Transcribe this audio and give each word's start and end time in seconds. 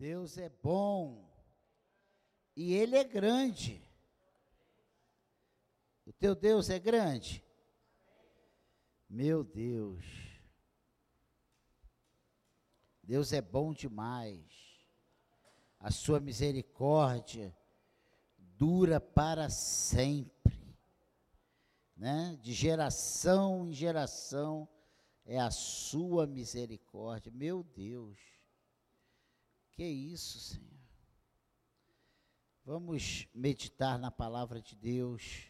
Deus 0.00 0.38
é 0.38 0.48
bom 0.48 1.30
e 2.56 2.72
Ele 2.72 2.96
é 2.96 3.04
grande. 3.04 3.86
O 6.06 6.12
teu 6.14 6.34
Deus 6.34 6.70
é 6.70 6.78
grande? 6.78 7.44
Meu 9.10 9.44
Deus. 9.44 10.02
Deus 13.02 13.34
é 13.34 13.42
bom 13.42 13.74
demais. 13.74 14.42
A 15.78 15.90
sua 15.90 16.18
misericórdia 16.18 17.54
dura 18.38 18.98
para 18.98 19.50
sempre. 19.50 20.74
Né? 21.94 22.38
De 22.40 22.54
geração 22.54 23.68
em 23.68 23.74
geração 23.74 24.66
é 25.26 25.38
a 25.38 25.50
sua 25.50 26.26
misericórdia. 26.26 27.30
Meu 27.30 27.62
Deus. 27.62 28.39
Que 29.80 29.86
isso, 29.86 30.38
Senhor. 30.38 30.78
Vamos 32.66 33.26
meditar 33.34 33.98
na 33.98 34.10
palavra 34.10 34.60
de 34.60 34.76
Deus. 34.76 35.46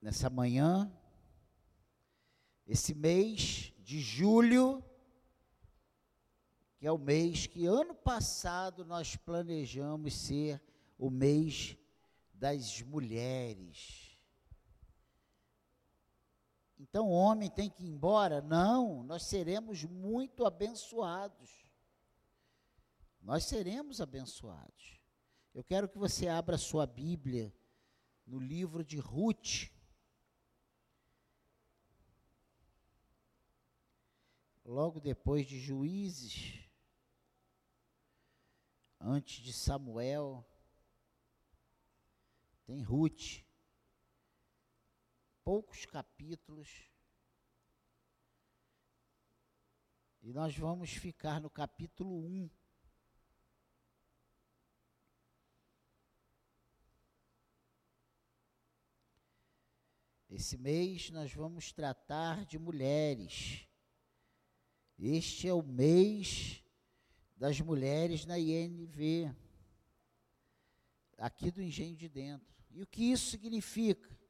Nessa 0.00 0.30
manhã, 0.30 0.88
esse 2.64 2.94
mês 2.94 3.74
de 3.80 3.98
julho, 3.98 4.84
que 6.78 6.86
é 6.86 6.92
o 6.92 6.96
mês 6.96 7.48
que 7.48 7.66
ano 7.66 7.92
passado 7.92 8.84
nós 8.84 9.16
planejamos 9.16 10.14
ser 10.14 10.62
o 10.96 11.10
mês 11.10 11.76
das 12.32 12.80
mulheres. 12.82 14.11
Então 16.82 17.08
o 17.08 17.12
homem 17.12 17.48
tem 17.48 17.70
que 17.70 17.84
ir 17.84 17.88
embora? 17.88 18.42
Não, 18.42 19.02
nós 19.04 19.22
seremos 19.22 19.84
muito 19.84 20.44
abençoados 20.44 21.62
nós 23.22 23.44
seremos 23.44 24.00
abençoados. 24.00 25.00
Eu 25.54 25.62
quero 25.62 25.88
que 25.88 25.96
você 25.96 26.26
abra 26.26 26.58
sua 26.58 26.86
Bíblia 26.86 27.54
no 28.26 28.38
livro 28.38 28.84
de 28.84 28.98
Ruth. 28.98 29.70
Logo 34.64 34.98
depois 34.98 35.46
de 35.46 35.60
Juízes, 35.60 36.68
antes 39.00 39.44
de 39.44 39.52
Samuel, 39.52 40.44
tem 42.66 42.82
Ruth. 42.82 43.44
Poucos 45.44 45.84
capítulos. 45.86 46.68
E 50.22 50.32
nós 50.32 50.56
vamos 50.56 50.90
ficar 50.92 51.40
no 51.40 51.50
capítulo 51.50 52.24
1. 52.24 52.50
Esse 60.30 60.56
mês 60.56 61.10
nós 61.10 61.32
vamos 61.34 61.72
tratar 61.72 62.46
de 62.46 62.58
mulheres. 62.58 63.68
Este 64.96 65.48
é 65.48 65.52
o 65.52 65.62
mês 65.62 66.64
das 67.36 67.60
mulheres 67.60 68.24
na 68.24 68.38
INV, 68.38 69.34
aqui 71.18 71.50
do 71.50 71.60
Engenho 71.60 71.96
de 71.96 72.08
Dentro. 72.08 72.54
E 72.70 72.80
o 72.80 72.86
que 72.86 73.10
isso 73.10 73.28
significa? 73.28 74.21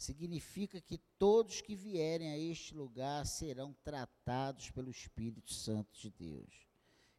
Significa 0.00 0.80
que 0.80 0.96
todos 0.96 1.60
que 1.60 1.74
vierem 1.74 2.30
a 2.30 2.38
este 2.38 2.74
lugar 2.74 3.26
serão 3.26 3.74
tratados 3.84 4.70
pelo 4.70 4.90
Espírito 4.90 5.52
Santo 5.52 5.92
de 6.00 6.08
Deus. 6.08 6.66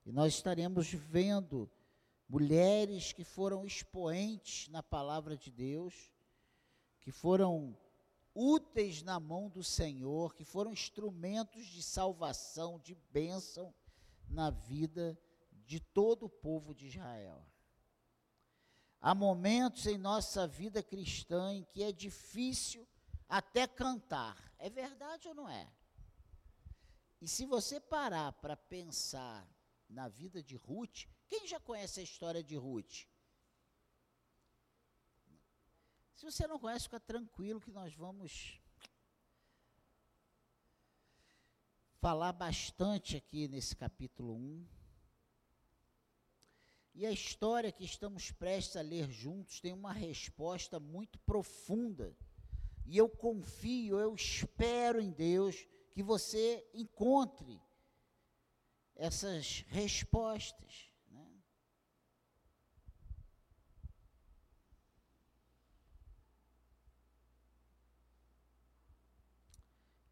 E 0.03 0.11
nós 0.11 0.33
estaremos 0.33 0.91
vendo 0.91 1.69
mulheres 2.27 3.13
que 3.13 3.23
foram 3.23 3.67
expoentes 3.67 4.67
na 4.69 4.81
palavra 4.81 5.37
de 5.37 5.51
Deus, 5.51 6.11
que 7.01 7.11
foram 7.11 7.77
úteis 8.33 9.03
na 9.03 9.19
mão 9.19 9.47
do 9.47 9.63
Senhor, 9.63 10.33
que 10.33 10.43
foram 10.43 10.73
instrumentos 10.73 11.67
de 11.67 11.83
salvação, 11.83 12.79
de 12.79 12.95
bênção 13.13 13.71
na 14.27 14.49
vida 14.49 15.15
de 15.67 15.79
todo 15.79 16.25
o 16.25 16.29
povo 16.29 16.73
de 16.73 16.87
Israel. 16.87 17.45
Há 19.01 19.15
momentos 19.15 19.87
em 19.87 19.97
nossa 19.97 20.47
vida 20.47 20.83
cristã 20.83 21.51
em 21.53 21.63
que 21.63 21.81
é 21.81 21.91
difícil 21.91 22.87
até 23.27 23.65
cantar. 23.65 24.53
É 24.59 24.69
verdade 24.69 25.27
ou 25.27 25.33
não 25.33 25.49
é? 25.49 25.67
E 27.19 27.27
se 27.27 27.45
você 27.45 27.79
parar 27.79 28.31
para 28.33 28.55
pensar 28.55 29.47
na 29.89 30.07
vida 30.07 30.43
de 30.43 30.55
Ruth, 30.55 31.05
quem 31.27 31.47
já 31.47 31.59
conhece 31.59 31.99
a 31.99 32.03
história 32.03 32.43
de 32.43 32.55
Ruth? 32.55 33.07
Se 36.15 36.25
você 36.25 36.45
não 36.45 36.59
conhece, 36.59 36.83
fica 36.83 36.99
tranquilo 36.99 37.59
que 37.59 37.71
nós 37.71 37.95
vamos 37.95 38.61
falar 41.99 42.33
bastante 42.33 43.17
aqui 43.17 43.47
nesse 43.47 43.75
capítulo 43.75 44.35
1. 44.35 44.80
E 46.93 47.05
a 47.05 47.11
história 47.11 47.71
que 47.71 47.85
estamos 47.85 48.31
prestes 48.31 48.75
a 48.75 48.81
ler 48.81 49.09
juntos 49.09 49.61
tem 49.61 49.73
uma 49.73 49.93
resposta 49.93 50.79
muito 50.79 51.17
profunda. 51.19 52.15
E 52.85 52.97
eu 52.97 53.07
confio, 53.07 53.99
eu 53.99 54.13
espero 54.13 54.99
em 54.99 55.11
Deus 55.11 55.65
que 55.93 56.03
você 56.03 56.67
encontre 56.73 57.61
essas 58.95 59.65
respostas. 59.67 60.91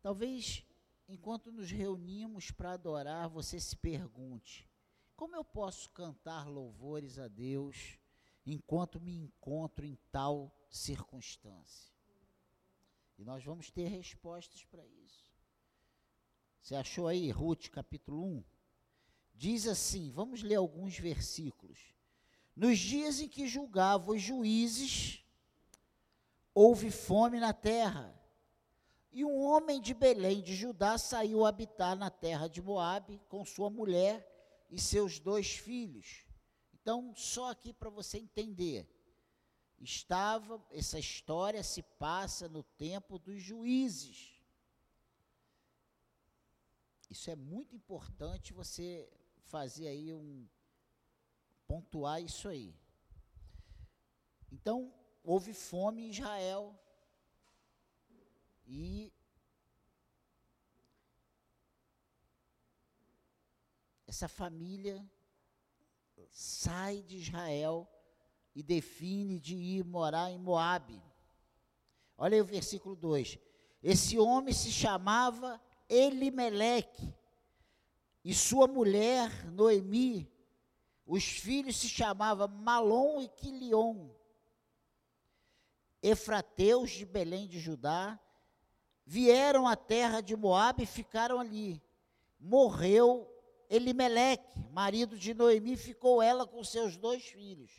Talvez, 0.01 0.65
enquanto 1.07 1.51
nos 1.51 1.69
reunimos 1.69 2.51
para 2.51 2.71
adorar, 2.71 3.27
você 3.27 3.59
se 3.59 3.75
pergunte: 3.75 4.68
como 5.19 5.35
eu 5.35 5.43
posso 5.43 5.89
cantar 5.89 6.47
louvores 6.47 7.19
a 7.19 7.27
Deus 7.27 7.99
enquanto 8.45 9.01
me 9.01 9.13
encontro 9.13 9.85
em 9.85 9.99
tal 10.13 10.49
circunstância? 10.69 11.93
E 13.17 13.25
nós 13.25 13.43
vamos 13.43 13.69
ter 13.69 13.89
respostas 13.89 14.63
para 14.63 14.87
isso. 14.87 15.29
Você 16.61 16.73
achou 16.73 17.05
aí, 17.05 17.29
Ruth, 17.31 17.67
capítulo 17.67 18.23
1? 18.23 18.43
Diz 19.35 19.67
assim: 19.67 20.09
vamos 20.09 20.41
ler 20.41 20.55
alguns 20.55 20.97
versículos. 20.97 21.93
Nos 22.55 22.79
dias 22.79 23.19
em 23.19 23.27
que 23.27 23.45
julgavam 23.45 24.15
os 24.15 24.21
juízes, 24.21 25.21
houve 26.53 26.89
fome 26.89 27.41
na 27.41 27.51
terra 27.51 28.17
e 29.11 29.25
um 29.25 29.37
homem 29.41 29.81
de 29.81 29.93
Belém 29.93 30.41
de 30.41 30.55
Judá 30.55 30.97
saiu 30.97 31.45
habitar 31.45 31.97
na 31.97 32.09
terra 32.09 32.47
de 32.47 32.61
Moabe 32.61 33.19
com 33.27 33.43
sua 33.43 33.69
mulher 33.69 34.29
e 34.69 34.79
seus 34.79 35.19
dois 35.19 35.55
filhos. 35.55 36.25
Então, 36.73 37.13
só 37.15 37.51
aqui 37.51 37.73
para 37.73 37.89
você 37.89 38.17
entender. 38.17 38.87
Estava, 39.79 40.63
essa 40.71 40.99
história 40.99 41.63
se 41.63 41.81
passa 41.81 42.49
no 42.49 42.63
tempo 42.63 43.17
dos 43.17 43.41
juízes. 43.41 44.33
Isso 47.09 47.29
é 47.31 47.35
muito 47.35 47.75
importante 47.75 48.53
você 48.53 49.09
fazer 49.45 49.87
aí 49.87 50.13
um 50.13 50.47
pontuar 51.65 52.21
isso 52.21 52.47
aí. 52.47 52.75
Então, 54.51 54.93
houve 55.23 55.53
fome 55.53 56.03
em 56.03 56.09
Israel, 56.09 56.77
e 58.71 59.11
essa 64.09 64.27
família 64.27 65.07
sai 66.31 67.03
de 67.03 67.17
Israel 67.17 67.87
e 68.55 68.63
define 68.63 69.39
de 69.39 69.55
ir 69.55 69.85
morar 69.85 70.31
em 70.31 70.37
Moabe. 70.39 70.99
Olha 72.17 72.33
aí 72.33 72.41
o 72.41 72.45
versículo 72.45 72.95
2. 72.95 73.37
Esse 73.83 74.17
homem 74.17 74.51
se 74.51 74.71
chamava 74.71 75.61
Elimeleque 75.87 77.13
e 78.25 78.33
sua 78.33 78.67
mulher 78.67 79.45
Noemi. 79.51 80.27
Os 81.05 81.23
filhos 81.23 81.77
se 81.77 81.87
chamavam 81.87 82.47
Malom 82.47 83.21
e 83.21 83.29
Quilion. 83.29 84.09
Efrateus 86.01 86.89
de 86.89 87.05
Belém 87.05 87.47
de 87.47 87.59
Judá, 87.59 88.19
vieram 89.05 89.67
à 89.67 89.75
terra 89.75 90.19
de 90.19 90.35
Moabe 90.35 90.81
e 90.81 90.87
ficaram 90.87 91.39
ali. 91.39 91.79
Morreu 92.39 93.38
Elimeleque, 93.69 94.59
marido 94.71 95.17
de 95.17 95.33
Noemi, 95.33 95.77
ficou 95.77 96.21
ela 96.21 96.47
com 96.47 96.63
seus 96.63 96.97
dois 96.97 97.23
filhos. 97.23 97.71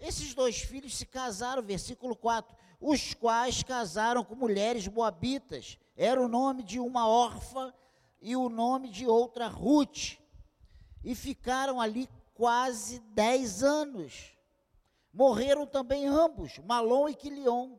Esses 0.00 0.32
dois 0.32 0.60
filhos 0.60 0.96
se 0.96 1.04
casaram, 1.04 1.62
versículo 1.62 2.16
4, 2.16 2.56
os 2.80 3.12
quais 3.14 3.62
casaram 3.62 4.24
com 4.24 4.34
mulheres 4.34 4.86
moabitas. 4.86 5.76
Era 5.96 6.20
o 6.20 6.28
nome 6.28 6.62
de 6.62 6.78
uma 6.78 7.06
órfã 7.06 7.74
e 8.20 8.34
o 8.36 8.48
nome 8.48 8.88
de 8.88 9.06
outra 9.06 9.46
Ruth, 9.46 10.16
e 11.04 11.14
ficaram 11.14 11.80
ali 11.80 12.08
quase 12.34 13.00
dez 13.10 13.62
anos. 13.62 14.32
Morreram 15.12 15.66
também 15.66 16.06
ambos, 16.06 16.58
Malom 16.58 17.08
e 17.08 17.14
Quilion, 17.14 17.76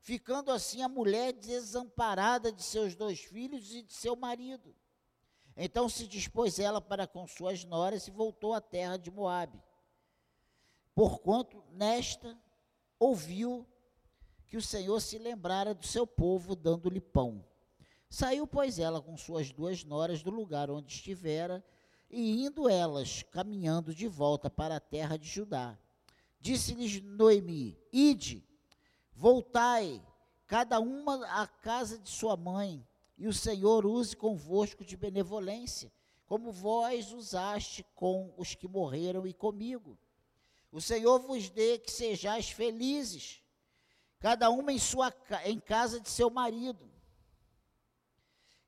ficando 0.00 0.50
assim 0.50 0.82
a 0.82 0.88
mulher 0.88 1.32
desamparada 1.34 2.50
de 2.50 2.62
seus 2.62 2.94
dois 2.94 3.20
filhos 3.20 3.74
e 3.74 3.82
de 3.82 3.92
seu 3.92 4.16
marido. 4.16 4.74
Então 5.60 5.88
se 5.88 6.06
dispôs 6.06 6.60
ela 6.60 6.80
para 6.80 7.04
com 7.04 7.26
suas 7.26 7.64
noras 7.64 8.06
e 8.06 8.12
voltou 8.12 8.54
à 8.54 8.60
terra 8.60 8.96
de 8.96 9.10
Moabe. 9.10 9.60
Porquanto 10.94 11.64
nesta 11.72 12.38
ouviu 12.96 13.66
que 14.46 14.56
o 14.56 14.62
Senhor 14.62 15.00
se 15.00 15.18
lembrara 15.18 15.74
do 15.74 15.84
seu 15.84 16.06
povo, 16.06 16.54
dando-lhe 16.54 17.00
pão. 17.00 17.44
Saiu, 18.08 18.46
pois, 18.46 18.78
ela 18.78 19.02
com 19.02 19.16
suas 19.16 19.50
duas 19.50 19.82
noras 19.84 20.22
do 20.22 20.30
lugar 20.30 20.70
onde 20.70 20.92
estivera, 20.92 21.62
e 22.08 22.46
indo 22.46 22.68
elas 22.68 23.22
caminhando 23.24 23.92
de 23.92 24.06
volta 24.06 24.48
para 24.48 24.76
a 24.76 24.80
terra 24.80 25.18
de 25.18 25.28
Judá. 25.28 25.76
Disse-lhes 26.40 27.02
Noemi: 27.02 27.76
Ide, 27.92 28.46
voltai, 29.12 30.00
cada 30.46 30.80
uma 30.80 31.26
à 31.26 31.46
casa 31.46 31.98
de 31.98 32.08
sua 32.08 32.36
mãe, 32.36 32.87
e 33.18 33.26
o 33.26 33.32
Senhor 33.32 33.84
use 33.84 34.16
convosco 34.16 34.84
de 34.84 34.96
benevolência, 34.96 35.92
como 36.24 36.52
vós 36.52 37.12
usaste 37.12 37.84
com 37.94 38.32
os 38.36 38.54
que 38.54 38.68
morreram 38.68 39.26
e 39.26 39.34
comigo. 39.34 39.98
O 40.70 40.80
Senhor 40.80 41.18
vos 41.18 41.50
dê 41.50 41.78
que 41.78 41.90
sejais 41.90 42.48
felizes, 42.50 43.42
cada 44.20 44.48
uma 44.50 44.72
em 44.72 44.78
sua 44.78 45.12
em 45.44 45.58
casa 45.58 46.00
de 46.00 46.08
seu 46.08 46.30
marido. 46.30 46.88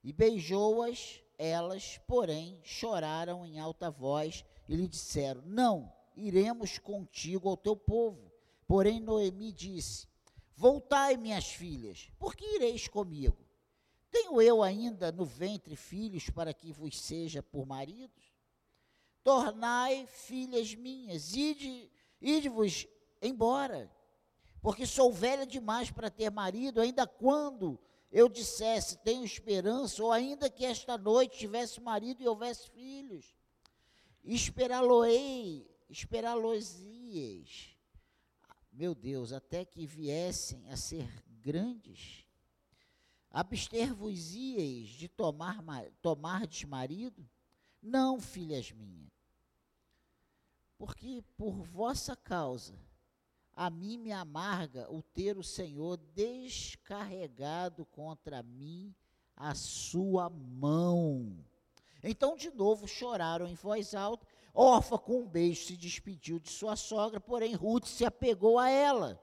E 0.03 0.13
beijou-as, 0.13 1.23
elas, 1.39 2.01
porém, 2.09 2.59
choraram 2.65 3.47
em 3.47 3.61
alta 3.61 3.91
voz 3.91 4.45
e 4.69 4.75
lhe 4.75 4.89
disseram: 4.89 5.43
Não, 5.43 5.93
iremos 6.17 6.79
contigo 6.79 7.49
ao 7.49 7.57
teu 7.57 7.77
povo. 7.77 8.33
Porém, 8.67 8.99
Noemi 8.99 9.53
disse: 9.53 10.09
Voltai, 10.57 11.17
minhas 11.17 11.47
filhas, 11.47 12.11
porque 12.19 12.45
ireis 12.57 12.89
comigo? 12.89 13.50
Tenho 14.11 14.43
eu 14.43 14.63
ainda 14.63 15.13
no 15.13 15.25
ventre 15.25 15.77
filhos 15.77 16.29
para 16.29 16.53
que 16.53 16.73
vos 16.73 17.01
seja 17.01 17.43
por 17.43 17.65
maridos? 17.65 18.25
Tornai 19.23 20.07
filhas 20.07 20.75
minhas, 20.75 21.35
ide, 21.35 21.91
ide-vos 22.21 22.87
embora, 23.23 23.91
porque 24.61 24.87
sou 24.87 25.13
velha 25.13 25.47
demais 25.47 25.91
para 25.91 26.11
ter 26.11 26.31
marido, 26.31 26.81
ainda 26.81 27.07
quando 27.07 27.79
eu 28.11 28.29
dissesse, 28.29 28.99
tenho 28.99 29.25
esperança, 29.25 30.03
ou 30.03 30.11
ainda 30.11 30.51
que 30.51 30.65
esta 30.65 30.99
noite 30.99 31.39
tivesse 31.39 31.81
marido 31.81 32.23
e 32.23 32.29
houvesse 32.29 32.69
filhos, 32.71 33.37
esperá-lo-ei, 34.25 35.71
esperá-los-ias, 35.89 37.77
meu 38.73 38.95
Deus, 38.95 39.33
até 39.33 39.65
que 39.65 39.87
viessem 39.87 40.69
a 40.71 40.77
ser 40.77 41.09
grandes, 41.29 42.25
abster-vos-ieis 43.31 44.89
de 44.89 45.09
tomar, 45.09 45.63
tomardes 46.03 46.65
marido? 46.65 47.29
Não, 47.83 48.21
filhas 48.21 48.73
minhas, 48.73 49.13
porque 50.77 51.23
por 51.37 51.63
vossa 51.63 52.15
causa 52.15 52.75
a 53.55 53.69
mim 53.69 53.99
me 53.99 54.13
amarga 54.13 54.91
o 54.91 55.03
ter 55.03 55.37
o 55.37 55.43
Senhor 55.43 55.99
descarregado 56.15 57.85
contra 57.87 58.43
mim 58.43 58.95
a 59.37 59.55
sua 59.55 60.31
mão. 60.31 61.45
Então, 62.03 62.37
de 62.37 62.51
novo, 62.51 62.87
choraram 62.87 63.47
em 63.47 63.55
voz 63.55 63.95
alta. 63.95 64.27
Orfa, 64.55 64.99
com 64.99 65.21
um 65.21 65.29
beijo, 65.29 65.65
se 65.65 65.77
despediu 65.77 66.39
de 66.39 66.51
sua 66.51 66.77
sogra, 66.77 67.21
porém 67.21 67.55
Ruth 67.55 67.87
se 67.87 68.05
apegou 68.05 68.59
a 68.59 68.71
ela. 68.71 69.21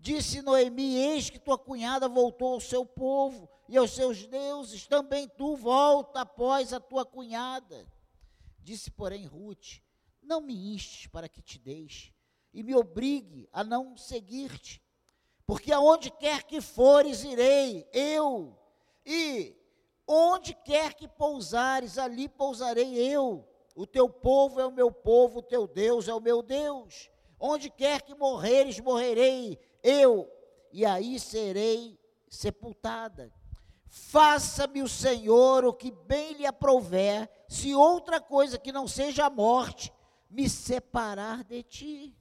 Disse 0.00 0.40
Noemi: 0.40 0.96
Eis 0.96 1.28
que 1.28 1.38
tua 1.38 1.58
cunhada 1.58 2.08
voltou 2.08 2.54
ao 2.54 2.60
seu 2.60 2.86
povo 2.86 3.48
e 3.68 3.76
aos 3.76 3.90
seus 3.90 4.26
deuses, 4.26 4.86
também 4.86 5.28
tu 5.28 5.54
volta 5.54 6.22
após 6.22 6.72
a 6.72 6.80
tua 6.80 7.04
cunhada. 7.04 7.86
Disse, 8.58 8.90
porém, 8.90 9.26
Ruth: 9.26 9.82
Não 10.22 10.40
me 10.40 10.74
instes 10.74 11.06
para 11.06 11.28
que 11.28 11.42
te 11.42 11.58
deixe 11.58 12.14
e 12.52 12.62
me 12.62 12.74
obrigue 12.74 13.46
a 13.52 13.62
não 13.62 13.94
seguir-te, 13.94 14.82
porque 15.46 15.70
aonde 15.70 16.10
quer 16.10 16.44
que 16.44 16.62
fores, 16.62 17.22
irei, 17.22 17.86
eu, 17.92 18.58
e 19.04 19.54
onde 20.06 20.54
quer 20.54 20.94
que 20.94 21.06
pousares, 21.06 21.98
ali 21.98 22.26
pousarei 22.26 22.96
eu. 22.96 23.46
O 23.76 23.86
teu 23.86 24.08
povo 24.08 24.60
é 24.60 24.66
o 24.66 24.72
meu 24.72 24.90
povo, 24.90 25.40
o 25.40 25.42
teu 25.42 25.68
Deus 25.68 26.08
é 26.08 26.14
o 26.14 26.20
meu 26.20 26.42
Deus. 26.42 27.10
Onde 27.38 27.70
quer 27.70 28.02
que 28.02 28.14
morreres, 28.14 28.80
morrerei 28.80 29.58
eu, 29.82 30.30
e 30.72 30.84
aí 30.84 31.18
serei 31.18 31.98
sepultada. 32.28 33.32
Faça-me 33.86 34.82
o 34.82 34.88
Senhor 34.88 35.64
o 35.64 35.72
que 35.72 35.90
bem 35.90 36.34
lhe 36.34 36.46
aprouver, 36.46 37.28
se 37.48 37.74
outra 37.74 38.20
coisa 38.20 38.58
que 38.58 38.70
não 38.70 38.86
seja 38.86 39.26
a 39.26 39.30
morte 39.30 39.92
me 40.30 40.48
separar 40.48 41.42
de 41.42 41.62
ti. 41.64 42.16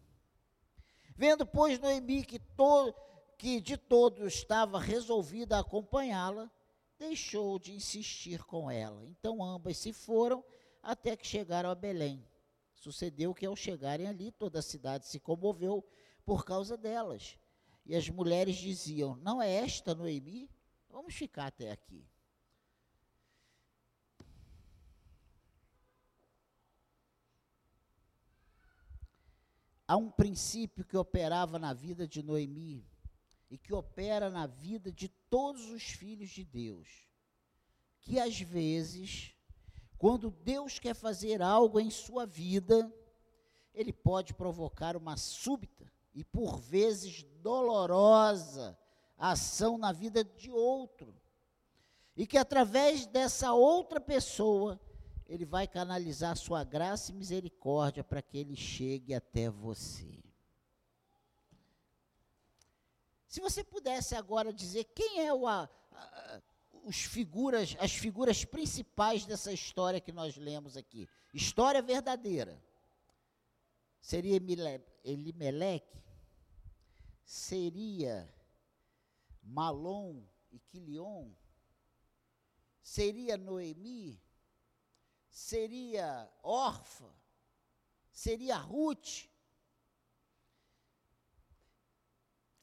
Vendo, 1.15 1.45
pois, 1.45 1.79
Noemi 1.79 2.25
que, 2.25 2.39
to, 2.39 2.93
que 3.37 3.61
de 3.61 3.77
todo 3.77 4.25
estava 4.25 4.79
resolvida 4.79 5.57
a 5.57 5.59
acompanhá-la, 5.59 6.49
deixou 6.97 7.59
de 7.59 7.73
insistir 7.73 8.43
com 8.43 8.69
ela. 8.71 9.05
Então 9.05 9.43
ambas 9.43 9.77
se 9.77 9.93
foram 9.93 10.43
até 10.81 11.15
que 11.15 11.27
chegaram 11.27 11.69
a 11.69 11.75
Belém. 11.75 12.25
Sucedeu 12.73 13.33
que 13.33 13.45
ao 13.45 13.55
chegarem 13.55 14.07
ali, 14.07 14.31
toda 14.31 14.59
a 14.59 14.63
cidade 14.63 15.07
se 15.07 15.19
comoveu 15.19 15.85
por 16.25 16.45
causa 16.45 16.77
delas. 16.77 17.37
E 17.89 17.95
as 17.95 18.07
mulheres 18.07 18.55
diziam: 18.55 19.15
Não 19.17 19.41
é 19.41 19.51
esta 19.51 19.95
Noemi? 19.95 20.47
Vamos 20.89 21.15
ficar 21.15 21.47
até 21.47 21.71
aqui. 21.71 22.07
há 29.87 29.97
um 29.97 30.11
princípio 30.11 30.85
que 30.85 30.95
operava 30.95 31.57
na 31.57 31.73
vida 31.73 32.07
de 32.07 32.21
Noemi 32.21 32.87
e 33.49 33.57
que 33.57 33.73
opera 33.73 34.29
na 34.29 34.45
vida 34.45 34.91
de 34.91 35.09
todos 35.27 35.67
os 35.71 35.81
filhos 35.81 36.29
de 36.29 36.45
Deus. 36.45 37.09
Que 37.99 38.19
às 38.19 38.39
vezes, 38.39 39.33
quando 39.97 40.29
Deus 40.29 40.77
quer 40.77 40.93
fazer 40.93 41.41
algo 41.41 41.79
em 41.79 41.89
sua 41.89 42.27
vida, 42.27 42.93
ele 43.73 43.91
pode 43.91 44.31
provocar 44.35 44.95
uma 44.95 45.17
súbita 45.17 45.91
e 46.19 46.23
por 46.25 46.59
vezes 46.59 47.23
dolorosa 47.41 48.77
ação 49.17 49.77
na 49.77 49.93
vida 49.93 50.21
de 50.21 50.51
outro. 50.51 51.15
E 52.13 52.27
que 52.27 52.37
através 52.37 53.05
dessa 53.07 53.53
outra 53.53 54.01
pessoa, 54.01 54.77
ele 55.25 55.45
vai 55.45 55.65
canalizar 55.65 56.35
sua 56.35 56.61
graça 56.65 57.11
e 57.11 57.15
misericórdia 57.15 58.03
para 58.03 58.21
que 58.21 58.37
ele 58.37 58.53
chegue 58.53 59.13
até 59.13 59.49
você. 59.49 60.21
Se 63.25 63.39
você 63.39 63.63
pudesse 63.63 64.13
agora 64.13 64.51
dizer 64.51 64.83
quem 64.93 65.25
é 65.25 65.33
o, 65.33 65.47
a, 65.47 65.69
a, 65.93 66.41
os 66.83 66.97
figuras, 66.97 67.77
as 67.79 67.93
figuras 67.93 68.43
principais 68.43 69.25
dessa 69.25 69.53
história 69.53 70.01
que 70.01 70.11
nós 70.11 70.35
lemos 70.35 70.75
aqui, 70.75 71.07
história 71.33 71.81
verdadeira, 71.81 72.61
seria 74.01 74.35
Elimeleque, 75.05 76.08
seria 77.29 78.27
Malom 79.43 80.27
e 80.49 80.57
Quilion, 80.57 81.31
seria 82.81 83.37
Noemi, 83.37 84.19
seria 85.29 86.27
órfã, 86.41 87.07
seria 88.11 88.57
Ruth. 88.57 89.29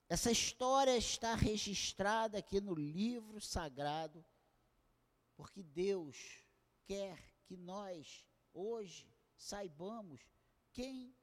Essa 0.09 0.33
história 0.33 0.97
está 0.97 1.37
registrada 1.37 2.39
aqui 2.39 2.61
no 2.61 2.75
livro 2.75 3.41
sagrado, 3.41 4.27
porque 5.37 5.63
Deus 5.63 6.45
quer 6.85 7.33
que 7.45 7.57
nós, 7.57 8.27
hoje, 8.53 9.09
saibamos 9.37 10.21
quem 10.73 11.17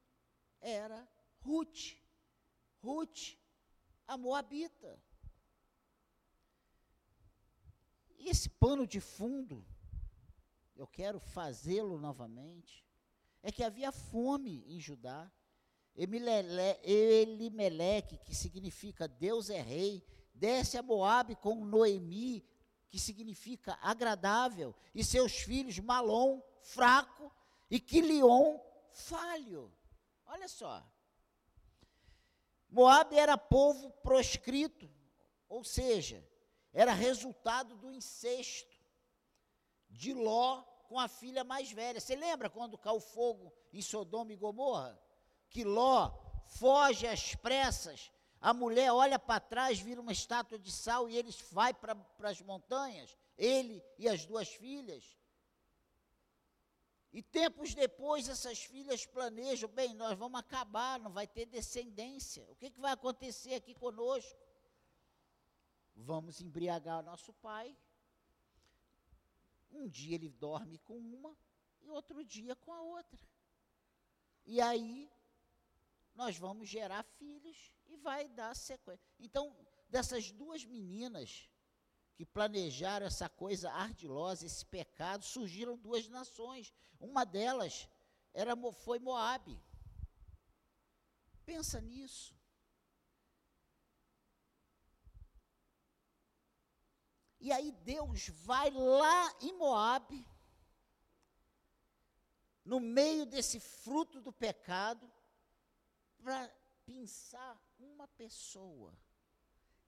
era 0.62 1.06
Ruth. 1.40 2.03
Ruth, 2.84 3.36
a 4.06 4.16
Moabita. 4.16 5.00
E 8.18 8.28
esse 8.28 8.48
pano 8.48 8.86
de 8.86 9.00
fundo 9.00 9.64
eu 10.76 10.86
quero 10.86 11.20
fazê-lo 11.20 11.98
novamente, 11.98 12.84
é 13.42 13.52
que 13.52 13.62
havia 13.62 13.92
fome 13.92 14.64
em 14.66 14.80
Judá. 14.80 15.30
Elimeleque, 16.82 18.18
que 18.18 18.34
significa 18.34 19.06
Deus 19.06 19.48
é 19.50 19.60
rei, 19.60 20.04
desce 20.34 20.76
a 20.76 20.82
Moabe 20.82 21.36
com 21.36 21.64
Noemi, 21.64 22.44
que 22.90 22.98
significa 22.98 23.78
agradável, 23.80 24.74
e 24.92 25.04
seus 25.04 25.32
filhos 25.32 25.78
Malom, 25.78 26.42
fraco, 26.60 27.30
e 27.70 27.78
Quilion, 27.78 28.58
falho. 28.90 29.72
Olha 30.26 30.48
só. 30.48 30.84
Moab 32.74 33.16
era 33.16 33.38
povo 33.38 33.88
proscrito, 34.02 34.90
ou 35.48 35.62
seja, 35.62 36.28
era 36.72 36.92
resultado 36.92 37.76
do 37.76 37.92
incesto 37.92 38.76
de 39.88 40.12
Ló 40.12 40.60
com 40.88 40.98
a 40.98 41.06
filha 41.06 41.44
mais 41.44 41.70
velha. 41.70 42.00
Você 42.00 42.16
lembra 42.16 42.50
quando 42.50 42.76
caiu 42.76 42.98
fogo 42.98 43.54
em 43.72 43.80
Sodoma 43.80 44.32
e 44.32 44.36
Gomorra? 44.36 45.00
Que 45.48 45.62
Ló 45.62 46.12
foge 46.46 47.06
às 47.06 47.36
pressas, 47.36 48.10
a 48.40 48.52
mulher 48.52 48.92
olha 48.92 49.20
para 49.20 49.38
trás, 49.38 49.78
vira 49.78 50.00
uma 50.00 50.12
estátua 50.12 50.58
de 50.58 50.72
sal 50.72 51.08
e 51.08 51.16
eles 51.16 51.40
vai 51.52 51.72
para 51.72 51.96
as 52.24 52.40
montanhas, 52.40 53.16
ele 53.38 53.84
e 53.96 54.08
as 54.08 54.26
duas 54.26 54.48
filhas. 54.48 55.16
E 57.14 57.22
tempos 57.22 57.76
depois, 57.76 58.28
essas 58.28 58.58
filhas 58.64 59.06
planejam: 59.06 59.70
bem, 59.70 59.94
nós 59.94 60.18
vamos 60.18 60.40
acabar, 60.40 60.98
não 60.98 61.12
vai 61.12 61.28
ter 61.28 61.46
descendência. 61.46 62.44
O 62.50 62.56
que, 62.56 62.72
que 62.72 62.80
vai 62.80 62.90
acontecer 62.90 63.54
aqui 63.54 63.72
conosco? 63.72 64.36
Vamos 65.94 66.40
embriagar 66.40 67.04
nosso 67.04 67.32
pai. 67.34 67.76
Um 69.70 69.88
dia 69.88 70.16
ele 70.16 70.28
dorme 70.28 70.76
com 70.78 70.98
uma 70.98 71.36
e 71.82 71.88
outro 71.88 72.24
dia 72.24 72.56
com 72.56 72.72
a 72.72 72.82
outra. 72.82 73.20
E 74.44 74.60
aí 74.60 75.08
nós 76.16 76.36
vamos 76.36 76.68
gerar 76.68 77.04
filhos 77.04 77.72
e 77.86 77.96
vai 77.96 78.28
dar 78.28 78.56
sequência. 78.56 79.06
Então, 79.20 79.56
dessas 79.88 80.32
duas 80.32 80.64
meninas 80.64 81.48
que 82.14 82.24
planejaram 82.24 83.06
essa 83.06 83.28
coisa 83.28 83.70
ardilosa, 83.72 84.46
esse 84.46 84.64
pecado, 84.64 85.24
surgiram 85.24 85.76
duas 85.76 86.08
nações. 86.08 86.72
Uma 87.00 87.24
delas 87.24 87.88
era, 88.32 88.54
foi 88.72 88.98
Moabe. 88.98 89.60
Pensa 91.44 91.80
nisso. 91.80 92.34
E 97.40 97.52
aí 97.52 97.72
Deus 97.72 98.28
vai 98.28 98.70
lá 98.70 99.36
em 99.42 99.52
Moabe, 99.58 100.26
no 102.64 102.80
meio 102.80 103.26
desse 103.26 103.60
fruto 103.60 104.18
do 104.18 104.32
pecado, 104.32 105.12
para 106.16 106.50
pensar 106.86 107.60
uma 107.78 108.08
pessoa 108.08 108.96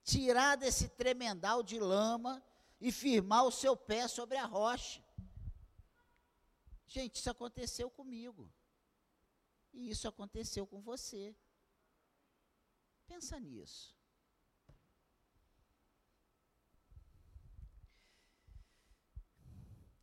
tirar 0.07 0.55
desse 0.55 0.87
tremendal 0.87 1.61
de 1.61 1.77
lama 1.77 2.41
e 2.79 2.93
firmar 2.93 3.43
o 3.45 3.51
seu 3.51 3.75
pé 3.75 4.07
sobre 4.07 4.37
a 4.37 4.45
rocha. 4.45 5.03
Gente, 6.87 7.15
isso 7.15 7.29
aconteceu 7.29 7.89
comigo. 7.91 8.49
E 9.73 9.89
isso 9.89 10.07
aconteceu 10.07 10.65
com 10.65 10.81
você. 10.81 11.35
Pensa 13.05 13.37
nisso. 13.37 13.95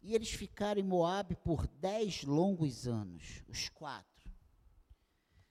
E 0.02 0.14
eles 0.14 0.30
ficaram 0.30 0.82
em 0.82 0.84
Moabe 0.84 1.34
por 1.34 1.66
dez 1.66 2.24
longos 2.24 2.86
anos, 2.86 3.42
os 3.48 3.70
quatro. 3.70 4.30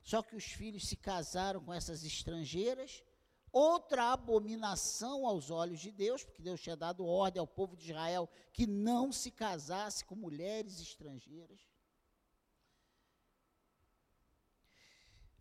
Só 0.04 0.22
que 0.22 0.36
os 0.36 0.46
filhos 0.46 0.88
se 0.88 0.96
casaram 0.96 1.60
com 1.64 1.74
essas 1.74 2.04
estrangeiras 2.04 3.04
outra 3.54 4.12
abominação 4.12 5.28
aos 5.28 5.52
olhos 5.52 5.80
de 5.80 5.92
Deus, 5.92 6.24
porque 6.24 6.42
Deus 6.42 6.60
tinha 6.60 6.76
dado 6.76 7.06
ordem 7.06 7.40
ao 7.40 7.48
povo 7.48 7.78
de 7.78 7.92
Israel 7.92 8.28
que 8.52 8.66
não 8.66 9.12
se 9.12 9.30
casasse 9.30 10.04
com 10.04 10.16
mulheres 10.16 10.82
estrangeiras. 10.82 11.62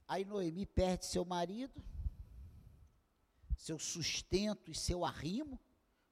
Aí 0.06 0.26
Noemi 0.26 0.66
perde 0.66 1.06
seu 1.06 1.24
marido, 1.24 1.82
seu 3.56 3.78
sustento 3.78 4.70
e 4.70 4.74
seu 4.74 5.06
arrimo, 5.06 5.58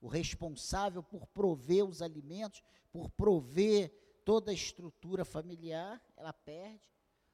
o 0.01 0.09
responsável 0.09 1.03
por 1.03 1.27
prover 1.27 1.85
os 1.85 2.01
alimentos, 2.01 2.63
por 2.91 3.11
prover 3.11 3.91
toda 4.25 4.51
a 4.51 4.55
estrutura 4.55 5.23
familiar, 5.23 6.03
ela 6.17 6.33
perde. 6.33 6.81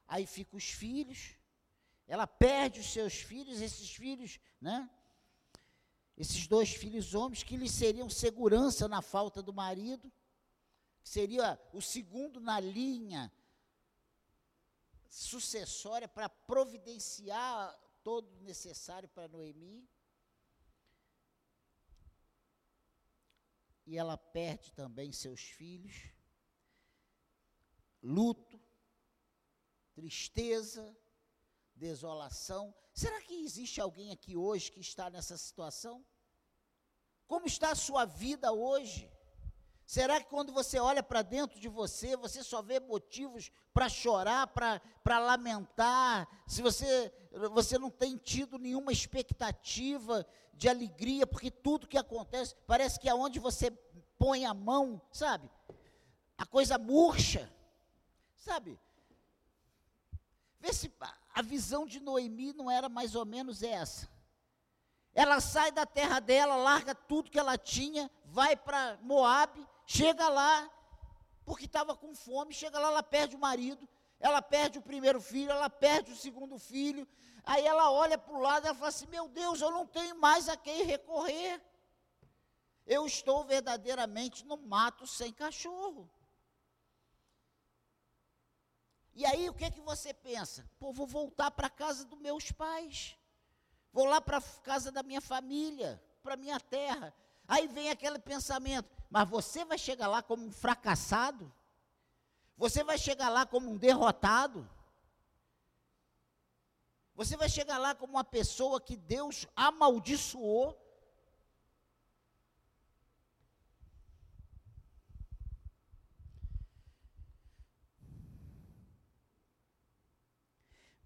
Aí 0.08 0.26
ficam 0.26 0.56
os 0.56 0.70
filhos, 0.70 1.35
ela 2.06 2.26
perde 2.26 2.80
os 2.80 2.92
seus 2.92 3.14
filhos, 3.14 3.60
esses 3.60 3.90
filhos, 3.90 4.38
né? 4.60 4.88
Esses 6.16 6.46
dois 6.46 6.74
filhos 6.74 7.14
homens 7.14 7.42
que 7.42 7.56
lhe 7.56 7.68
seriam 7.68 8.08
segurança 8.08 8.88
na 8.88 9.02
falta 9.02 9.42
do 9.42 9.52
marido, 9.52 10.10
que 11.02 11.08
seria 11.08 11.60
o 11.72 11.82
segundo 11.82 12.40
na 12.40 12.58
linha 12.58 13.30
sucessória 15.08 16.08
para 16.08 16.28
providenciar 16.28 17.76
todo 18.02 18.30
o 18.36 18.42
necessário 18.42 19.08
para 19.08 19.28
Noemi. 19.28 19.88
E 23.84 23.96
ela 23.96 24.16
perde 24.16 24.72
também 24.72 25.12
seus 25.12 25.40
filhos. 25.40 26.10
Luto, 28.02 28.60
tristeza, 29.94 30.96
desolação. 31.76 32.74
Será 32.92 33.20
que 33.20 33.44
existe 33.44 33.80
alguém 33.80 34.10
aqui 34.10 34.36
hoje 34.36 34.72
que 34.72 34.80
está 34.80 35.10
nessa 35.10 35.36
situação? 35.36 36.04
Como 37.26 37.46
está 37.46 37.70
a 37.70 37.76
sua 37.76 38.04
vida 38.04 38.52
hoje? 38.52 39.10
Será 39.84 40.20
que 40.20 40.28
quando 40.28 40.52
você 40.52 40.80
olha 40.80 41.02
para 41.02 41.22
dentro 41.22 41.60
de 41.60 41.68
você, 41.68 42.16
você 42.16 42.42
só 42.42 42.60
vê 42.60 42.80
motivos 42.80 43.52
para 43.72 43.88
chorar, 43.88 44.48
para 44.48 45.18
lamentar? 45.18 46.28
Se 46.48 46.60
você, 46.60 47.12
você 47.52 47.78
não 47.78 47.90
tem 47.90 48.16
tido 48.16 48.58
nenhuma 48.58 48.90
expectativa 48.90 50.26
de 50.54 50.68
alegria, 50.68 51.26
porque 51.26 51.50
tudo 51.50 51.86
que 51.86 51.98
acontece, 51.98 52.56
parece 52.66 52.98
que 52.98 53.08
aonde 53.08 53.38
você 53.38 53.70
põe 54.18 54.44
a 54.44 54.54
mão, 54.54 55.00
sabe? 55.12 55.48
A 56.36 56.44
coisa 56.44 56.78
murcha, 56.78 57.52
sabe? 58.34 58.80
Vê 60.58 60.72
se 60.72 60.88
a 61.36 61.42
visão 61.42 61.84
de 61.86 62.00
Noemi 62.00 62.54
não 62.54 62.70
era 62.70 62.88
mais 62.88 63.14
ou 63.14 63.26
menos 63.26 63.62
essa. 63.62 64.08
Ela 65.12 65.38
sai 65.38 65.70
da 65.70 65.84
terra 65.84 66.18
dela, 66.18 66.56
larga 66.56 66.94
tudo 66.94 67.30
que 67.30 67.38
ela 67.38 67.58
tinha, 67.58 68.10
vai 68.24 68.56
para 68.56 68.98
Moabe, 69.02 69.68
chega 69.84 70.30
lá, 70.30 70.66
porque 71.44 71.66
estava 71.66 71.94
com 71.94 72.14
fome, 72.14 72.54
chega 72.54 72.78
lá, 72.78 72.88
ela 72.88 73.02
perde 73.02 73.36
o 73.36 73.38
marido, 73.38 73.86
ela 74.18 74.40
perde 74.40 74.78
o 74.78 74.82
primeiro 74.82 75.20
filho, 75.20 75.50
ela 75.50 75.68
perde 75.68 76.10
o 76.10 76.16
segundo 76.16 76.58
filho. 76.58 77.06
Aí 77.44 77.66
ela 77.66 77.90
olha 77.90 78.16
para 78.16 78.34
o 78.34 78.40
lado 78.40 78.66
e 78.66 78.74
fala 78.74 78.88
assim: 78.88 79.06
Meu 79.08 79.28
Deus, 79.28 79.60
eu 79.60 79.70
não 79.70 79.86
tenho 79.86 80.18
mais 80.18 80.48
a 80.48 80.56
quem 80.56 80.84
recorrer. 80.84 81.60
Eu 82.86 83.04
estou 83.04 83.44
verdadeiramente 83.44 84.42
no 84.46 84.56
mato 84.56 85.06
sem 85.06 85.34
cachorro. 85.34 86.10
E 89.16 89.24
aí 89.24 89.48
o 89.48 89.54
que 89.54 89.64
é 89.64 89.70
que 89.70 89.80
você 89.80 90.12
pensa? 90.12 90.68
Pô, 90.78 90.92
vou 90.92 91.06
voltar 91.06 91.50
para 91.50 91.70
casa 91.70 92.04
dos 92.04 92.18
meus 92.20 92.52
pais. 92.52 93.16
Vou 93.90 94.04
lá 94.04 94.20
para 94.20 94.42
casa 94.62 94.92
da 94.92 95.02
minha 95.02 95.22
família, 95.22 96.00
para 96.22 96.36
minha 96.36 96.60
terra. 96.60 97.14
Aí 97.48 97.66
vem 97.66 97.88
aquele 97.88 98.18
pensamento: 98.18 98.90
mas 99.08 99.26
você 99.26 99.64
vai 99.64 99.78
chegar 99.78 100.06
lá 100.06 100.22
como 100.22 100.44
um 100.44 100.52
fracassado? 100.52 101.50
Você 102.58 102.84
vai 102.84 102.98
chegar 102.98 103.30
lá 103.30 103.46
como 103.46 103.70
um 103.70 103.78
derrotado? 103.78 104.68
Você 107.14 107.38
vai 107.38 107.48
chegar 107.48 107.78
lá 107.78 107.94
como 107.94 108.12
uma 108.12 108.24
pessoa 108.24 108.78
que 108.78 108.98
Deus 108.98 109.46
amaldiçoou? 109.56 110.78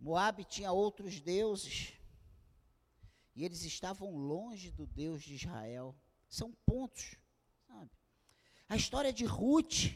Moabe 0.00 0.45
tinha 0.45 0.73
outros 0.73 1.21
deuses. 1.21 1.92
E 3.37 3.45
eles 3.45 3.62
estavam 3.64 4.16
longe 4.16 4.71
do 4.71 4.87
Deus 4.87 5.23
de 5.23 5.35
Israel. 5.35 5.95
São 6.28 6.52
pontos, 6.64 7.16
sabe? 7.66 7.90
A 8.69 8.76
história 8.76 9.12
de 9.12 9.25
Ruth, 9.25 9.95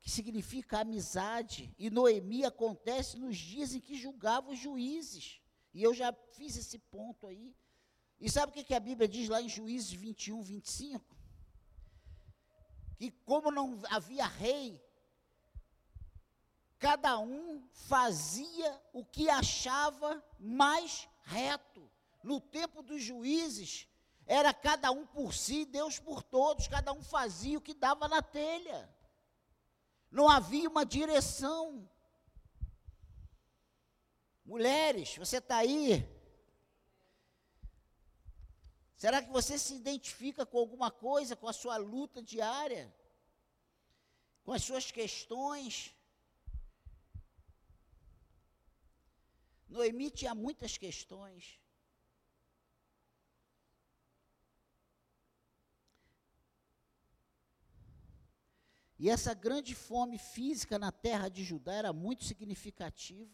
que 0.00 0.10
significa 0.10 0.80
amizade, 0.80 1.74
e 1.78 1.88
Noemi 1.88 2.44
acontece 2.44 3.16
nos 3.18 3.36
dias 3.36 3.74
em 3.74 3.80
que 3.80 3.94
julgava 3.96 4.50
os 4.50 4.58
juízes. 4.58 5.40
E 5.72 5.82
eu 5.82 5.94
já 5.94 6.12
fiz 6.32 6.56
esse 6.56 6.78
ponto 6.78 7.26
aí. 7.26 7.54
E 8.20 8.28
sabe 8.28 8.50
o 8.50 8.54
que, 8.54 8.64
que 8.64 8.74
a 8.74 8.80
Bíblia 8.80 9.08
diz 9.08 9.28
lá 9.28 9.40
em 9.40 9.48
Juízes 9.48 9.92
21, 9.92 10.42
25? 10.42 11.16
Que 12.96 13.10
como 13.24 13.50
não 13.50 13.80
havia 13.88 14.26
rei, 14.26 14.82
cada 16.80 17.18
um 17.18 17.62
fazia 17.72 18.82
o 18.90 19.04
que 19.04 19.28
achava 19.28 20.24
mais 20.38 21.06
reto. 21.24 21.88
No 22.24 22.40
tempo 22.40 22.82
dos 22.82 23.02
juízes, 23.02 23.86
era 24.26 24.52
cada 24.54 24.90
um 24.90 25.06
por 25.06 25.34
si, 25.34 25.66
Deus 25.66 25.98
por 25.98 26.22
todos, 26.22 26.66
cada 26.68 26.92
um 26.92 27.02
fazia 27.02 27.58
o 27.58 27.60
que 27.60 27.74
dava 27.74 28.08
na 28.08 28.22
telha. 28.22 28.88
Não 30.10 30.28
havia 30.28 30.68
uma 30.68 30.84
direção. 30.84 31.88
Mulheres, 34.44 35.16
você 35.18 35.36
está 35.36 35.58
aí? 35.58 36.08
Será 38.96 39.22
que 39.22 39.30
você 39.30 39.58
se 39.58 39.74
identifica 39.74 40.46
com 40.46 40.58
alguma 40.58 40.90
coisa, 40.90 41.36
com 41.36 41.46
a 41.46 41.52
sua 41.52 41.76
luta 41.76 42.22
diária? 42.22 42.94
Com 44.44 44.52
as 44.52 44.62
suas 44.62 44.90
questões? 44.90 45.94
Noemi 49.70 50.10
tinha 50.10 50.34
muitas 50.34 50.76
questões. 50.76 51.60
E 58.98 59.08
essa 59.08 59.32
grande 59.32 59.74
fome 59.74 60.18
física 60.18 60.78
na 60.78 60.92
terra 60.92 61.28
de 61.28 61.44
Judá 61.44 61.72
era 61.72 61.92
muito 61.92 62.24
significativa. 62.24 63.32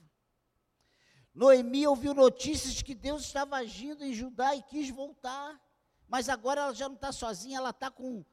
Noemi 1.35 1.87
ouviu 1.87 2.15
notícias 2.15 2.75
de 2.75 2.85
que 2.85 2.95
Deus 2.95 3.23
estava 3.23 3.57
agindo 3.57 4.05
em 4.05 4.15
Judá 4.15 4.55
e 4.55 4.63
quis 4.63 4.91
voltar. 4.91 5.61
Mas 6.07 6.29
agora 6.29 6.61
ela 6.61 6.75
já 6.75 6.89
não 6.89 6.95
está 6.95 7.11
sozinha, 7.11 7.59
ela 7.59 7.71
está 7.71 7.91
com 7.91 8.25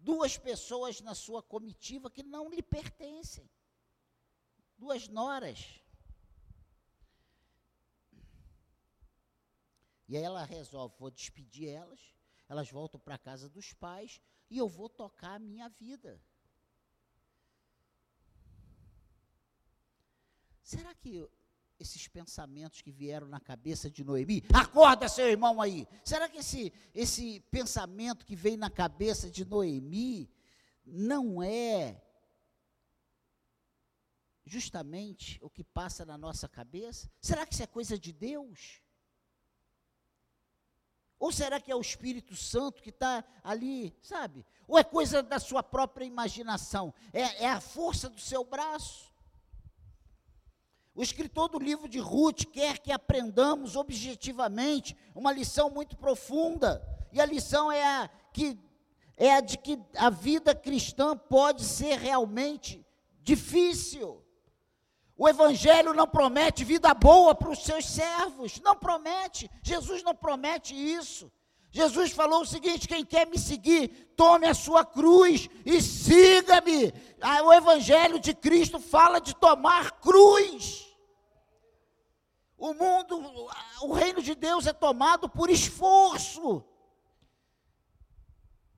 duas 0.00 0.36
pessoas 0.36 1.00
na 1.00 1.14
sua 1.14 1.42
comitiva 1.42 2.10
que 2.10 2.22
não 2.22 2.48
lhe 2.48 2.62
pertencem. 2.62 3.50
Duas 4.78 5.08
noras. 5.08 5.80
E 10.08 10.16
aí 10.16 10.22
ela 10.22 10.44
resolve, 10.44 10.94
vou 10.98 11.10
despedir 11.10 11.68
elas, 11.68 12.00
elas 12.48 12.70
voltam 12.70 13.00
para 13.00 13.16
a 13.16 13.18
casa 13.18 13.48
dos 13.48 13.72
pais 13.72 14.20
e 14.48 14.58
eu 14.58 14.68
vou 14.68 14.88
tocar 14.88 15.34
a 15.34 15.38
minha 15.38 15.68
vida. 15.68 16.20
Será 20.62 20.94
que 20.94 21.28
esses 21.78 22.08
pensamentos 22.08 22.80
que 22.80 22.90
vieram 22.90 23.28
na 23.28 23.40
cabeça 23.40 23.90
de 23.90 24.02
Noemi, 24.02 24.42
acorda 24.52 25.08
seu 25.08 25.28
irmão 25.28 25.60
aí. 25.60 25.86
Será 26.04 26.28
que 26.28 26.38
esse, 26.38 26.72
esse 26.94 27.40
pensamento 27.50 28.24
que 28.24 28.34
veio 28.34 28.56
na 28.56 28.70
cabeça 28.70 29.30
de 29.30 29.44
Noemi 29.44 30.30
não 30.84 31.42
é 31.42 32.02
justamente 34.44 35.38
o 35.42 35.50
que 35.50 35.64
passa 35.64 36.04
na 36.04 36.16
nossa 36.16 36.48
cabeça? 36.48 37.10
Será 37.20 37.46
que 37.46 37.52
isso 37.52 37.62
é 37.62 37.66
coisa 37.66 37.98
de 37.98 38.12
Deus? 38.12 38.80
Ou 41.26 41.32
será 41.32 41.58
que 41.58 41.72
é 41.72 41.74
o 41.74 41.80
Espírito 41.80 42.36
Santo 42.36 42.80
que 42.80 42.90
está 42.90 43.24
ali, 43.42 43.92
sabe? 44.00 44.46
Ou 44.68 44.78
é 44.78 44.84
coisa 44.84 45.24
da 45.24 45.40
sua 45.40 45.60
própria 45.60 46.04
imaginação? 46.04 46.94
É, 47.12 47.46
é 47.46 47.50
a 47.50 47.60
força 47.60 48.08
do 48.08 48.20
seu 48.20 48.44
braço? 48.44 49.12
O 50.94 51.02
escritor 51.02 51.48
do 51.48 51.58
livro 51.58 51.88
de 51.88 51.98
Ruth 51.98 52.44
quer 52.52 52.78
que 52.78 52.92
aprendamos 52.92 53.74
objetivamente 53.74 54.96
uma 55.16 55.32
lição 55.32 55.68
muito 55.68 55.96
profunda. 55.96 56.80
E 57.12 57.20
a 57.20 57.26
lição 57.26 57.72
é 57.72 57.82
a, 57.82 58.08
que, 58.32 58.56
é 59.16 59.34
a 59.34 59.40
de 59.40 59.58
que 59.58 59.80
a 59.96 60.10
vida 60.10 60.54
cristã 60.54 61.16
pode 61.16 61.64
ser 61.64 61.98
realmente 61.98 62.86
difícil. 63.20 64.24
O 65.16 65.26
Evangelho 65.26 65.94
não 65.94 66.06
promete 66.06 66.62
vida 66.62 66.92
boa 66.92 67.34
para 67.34 67.48
os 67.48 67.64
seus 67.64 67.86
servos, 67.86 68.60
não 68.60 68.76
promete. 68.76 69.50
Jesus 69.62 70.02
não 70.02 70.14
promete 70.14 70.74
isso. 70.74 71.32
Jesus 71.70 72.12
falou 72.12 72.42
o 72.42 72.46
seguinte: 72.46 72.86
quem 72.86 73.04
quer 73.04 73.26
me 73.26 73.38
seguir, 73.38 74.12
tome 74.14 74.46
a 74.46 74.54
sua 74.54 74.84
cruz 74.84 75.48
e 75.64 75.80
siga-me. 75.80 76.92
Ah, 77.20 77.42
o 77.42 77.52
Evangelho 77.52 78.18
de 78.18 78.34
Cristo 78.34 78.78
fala 78.78 79.18
de 79.18 79.34
tomar 79.34 79.92
cruz. 80.00 80.86
O 82.58 82.72
mundo, 82.72 83.18
o 83.82 83.92
reino 83.92 84.22
de 84.22 84.34
Deus 84.34 84.66
é 84.66 84.72
tomado 84.72 85.28
por 85.28 85.50
esforço. 85.50 86.64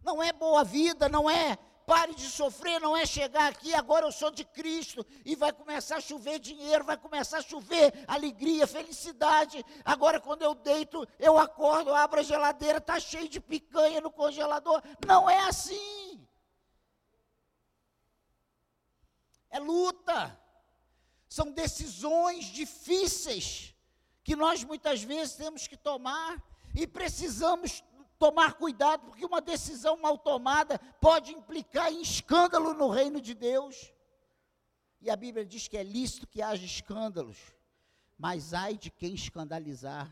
Não 0.03 0.23
é 0.23 0.33
boa 0.33 0.65
vida, 0.65 1.09
não 1.09 1.29
é 1.29 1.59
pare 1.89 2.15
de 2.15 2.29
sofrer, 2.29 2.79
não 2.83 2.95
é 2.95 3.07
chegar 3.07 3.51
aqui, 3.51 3.75
agora 3.75 4.05
eu 4.05 4.13
sou 4.13 4.31
de 4.31 4.45
Cristo, 4.45 5.07
e 5.25 5.35
vai 5.35 5.51
começar 5.51 5.97
a 5.97 6.01
chover 6.03 6.39
dinheiro, 6.39 6.85
vai 6.85 6.99
começar 6.99 7.39
a 7.39 7.43
chover 7.43 8.05
alegria, 8.07 8.67
felicidade. 8.67 9.65
Agora, 9.83 10.21
quando 10.21 10.43
eu 10.43 10.55
deito, 10.55 11.09
eu 11.19 11.39
acordo, 11.39 11.95
abro 11.95 12.21
a 12.21 12.23
geladeira, 12.23 12.77
está 12.77 13.01
cheio 13.01 13.27
de 13.27 13.41
picanha 13.41 14.03
no 14.03 14.11
congelador. 14.11 14.83
Não 15.07 15.31
é 15.31 15.41
assim. 15.49 16.21
É 19.49 19.59
luta. 19.59 20.39
São 21.27 21.51
decisões 21.51 22.45
difíceis 22.45 23.75
que 24.23 24.37
nós 24.37 24.63
muitas 24.63 25.03
vezes 25.03 25.37
temos 25.37 25.67
que 25.67 25.77
tomar 25.77 26.37
e 26.75 26.87
precisamos 26.87 27.83
tomar 28.19 28.55
cuidado, 28.55 29.07
porque 29.07 29.25
uma 29.25 29.41
decisão 29.41 29.97
mal 29.97 30.19
tomada 30.19 30.79
pode 31.01 31.33
implicar 31.33 31.93
em 31.93 32.03
escândalo 32.03 32.75
no 32.75 32.89
reino 32.89 33.21
de 33.21 33.35
Deus. 33.35 33.93
E 35.01 35.09
a 35.11 35.17
Bíblia 35.17 35.47
diz 35.47 35.69
que 35.69 35.77
é 35.77 35.83
lícito 35.83 36.27
que 36.27 36.43
haja 36.43 36.65
escândalos, 36.65 37.39
mas 38.19 38.53
ai 38.53 38.77
de 38.77 38.91
quem 38.91 39.15
escandalizar. 39.15 40.11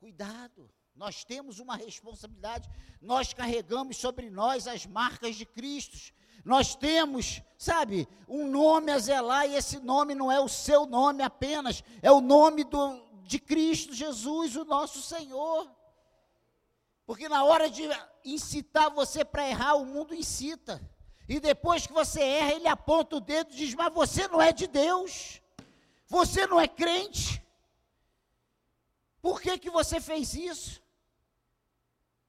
Cuidado, 0.00 0.68
nós 0.94 1.24
temos 1.24 1.58
uma 1.60 1.76
responsabilidade, 1.76 2.68
nós 3.00 3.32
carregamos 3.32 3.96
sobre 3.98 4.30
nós 4.30 4.66
as 4.66 4.86
marcas 4.86 5.36
de 5.36 5.46
Cristo. 5.46 6.14
Nós 6.44 6.74
temos, 6.74 7.42
sabe, 7.58 8.08
um 8.28 8.48
nome 8.48 8.90
a 8.90 8.98
zelar, 8.98 9.46
e 9.46 9.54
esse 9.54 9.78
nome 9.78 10.14
não 10.14 10.30
é 10.30 10.40
o 10.40 10.48
seu 10.48 10.86
nome 10.86 11.22
apenas, 11.22 11.82
é 12.00 12.10
o 12.10 12.20
nome 12.20 12.64
do, 12.64 13.04
de 13.24 13.38
Cristo 13.38 13.92
Jesus, 13.92 14.56
o 14.56 14.64
nosso 14.64 15.02
Senhor. 15.02 15.75
Porque 17.06 17.28
na 17.28 17.44
hora 17.44 17.70
de 17.70 17.84
incitar 18.24 18.90
você 18.90 19.24
para 19.24 19.48
errar, 19.48 19.76
o 19.76 19.86
mundo 19.86 20.12
incita. 20.12 20.82
E 21.28 21.38
depois 21.38 21.86
que 21.86 21.92
você 21.92 22.20
erra, 22.20 22.52
ele 22.52 22.66
aponta 22.66 23.16
o 23.16 23.20
dedo 23.20 23.52
e 23.52 23.56
diz: 23.56 23.74
Mas 23.74 23.94
você 23.94 24.26
não 24.26 24.42
é 24.42 24.52
de 24.52 24.66
Deus. 24.66 25.40
Você 26.08 26.46
não 26.46 26.60
é 26.60 26.66
crente. 26.66 27.42
Por 29.22 29.40
que, 29.40 29.58
que 29.58 29.70
você 29.70 30.00
fez 30.00 30.34
isso? 30.34 30.82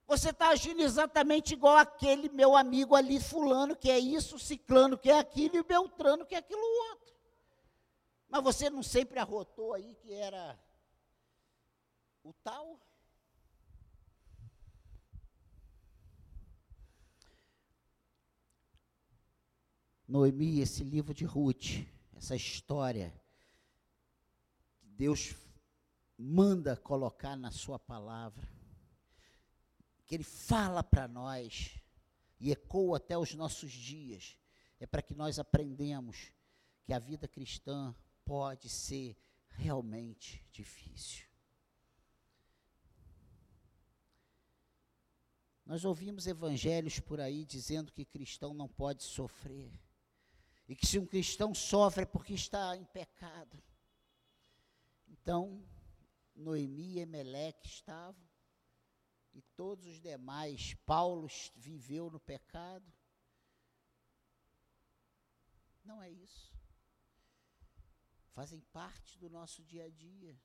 Você 0.08 0.30
está 0.30 0.50
agindo 0.50 0.82
exatamente 0.82 1.54
igual 1.54 1.76
aquele 1.76 2.30
meu 2.30 2.56
amigo 2.56 2.96
ali, 2.96 3.20
fulano, 3.20 3.76
que 3.76 3.92
é 3.92 4.00
isso, 4.00 4.40
ciclano, 4.40 4.98
que 4.98 5.12
é 5.12 5.20
aquilo, 5.20 5.58
e 5.58 5.64
beltrano, 5.64 6.26
que 6.26 6.34
é 6.34 6.38
aquilo 6.38 6.62
outro. 6.90 7.14
Mas 8.30 8.44
você 8.44 8.70
não 8.70 8.82
sempre 8.82 9.20
arrotou 9.20 9.74
aí 9.74 9.96
que 9.96 10.14
era 10.14 10.58
o 12.24 12.32
tal? 12.44 12.80
Noemi, 20.08 20.62
esse 20.62 20.84
livro 20.84 21.14
de 21.14 21.26
Ruth, 21.26 21.86
essa 22.16 22.36
história 22.36 23.14
que 24.80 24.88
Deus 24.88 25.36
manda 26.18 26.78
colocar 26.78 27.36
na 27.36 27.52
sua 27.52 27.78
palavra, 27.78 28.48
que 30.06 30.16
Ele 30.16 30.24
fala 30.24 30.82
para 30.82 31.08
nós 31.08 31.78
e 32.40 32.52
ecoa 32.52 32.98
até 32.98 33.18
os 33.18 33.34
nossos 33.34 33.72
dias, 33.72 34.38
é 34.80 34.86
para 34.86 35.02
que 35.02 35.14
nós 35.14 35.40
aprendamos 35.40 36.32
que 36.86 36.94
a 36.94 37.00
vida 37.00 37.28
cristã 37.28 37.94
pode 38.24 38.70
ser 38.70 39.18
realmente 39.50 40.46
difícil. 40.52 41.28
Nós 45.66 45.84
ouvimos 45.84 46.28
evangelhos 46.28 46.98
por 46.98 47.20
aí 47.20 47.44
dizendo 47.44 47.92
que 47.92 48.06
cristão 48.06 48.54
não 48.54 48.70
pode 48.70 49.04
sofrer. 49.04 49.87
E 50.68 50.76
que 50.76 50.86
se 50.86 51.00
um 51.00 51.06
cristão 51.06 51.54
sofre 51.54 52.04
é 52.04 52.06
porque 52.06 52.34
está 52.34 52.76
em 52.76 52.84
pecado. 52.86 53.64
Então, 55.08 55.66
Noemi 56.36 56.94
e 56.94 57.00
Emeleque 57.00 57.68
estavam, 57.68 58.28
e 59.34 59.42
todos 59.56 59.86
os 59.86 60.02
demais, 60.02 60.74
Paulo 60.86 61.28
viveu 61.56 62.10
no 62.10 62.20
pecado. 62.20 62.92
Não 65.86 66.02
é 66.02 66.10
isso. 66.10 66.54
Fazem 68.32 68.60
parte 68.74 69.18
do 69.18 69.30
nosso 69.30 69.64
dia 69.64 69.86
a 69.86 69.90
dia. 69.90 70.40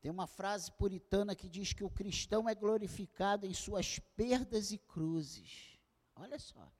Tem 0.00 0.10
uma 0.10 0.26
frase 0.26 0.70
puritana 0.72 1.34
que 1.34 1.48
diz 1.48 1.72
que 1.72 1.82
o 1.82 1.90
cristão 1.90 2.48
é 2.48 2.54
glorificado 2.54 3.46
em 3.46 3.52
suas 3.52 3.98
perdas 3.98 4.70
e 4.70 4.78
cruzes. 4.78 5.77
Olha 6.18 6.38
só. 6.38 6.70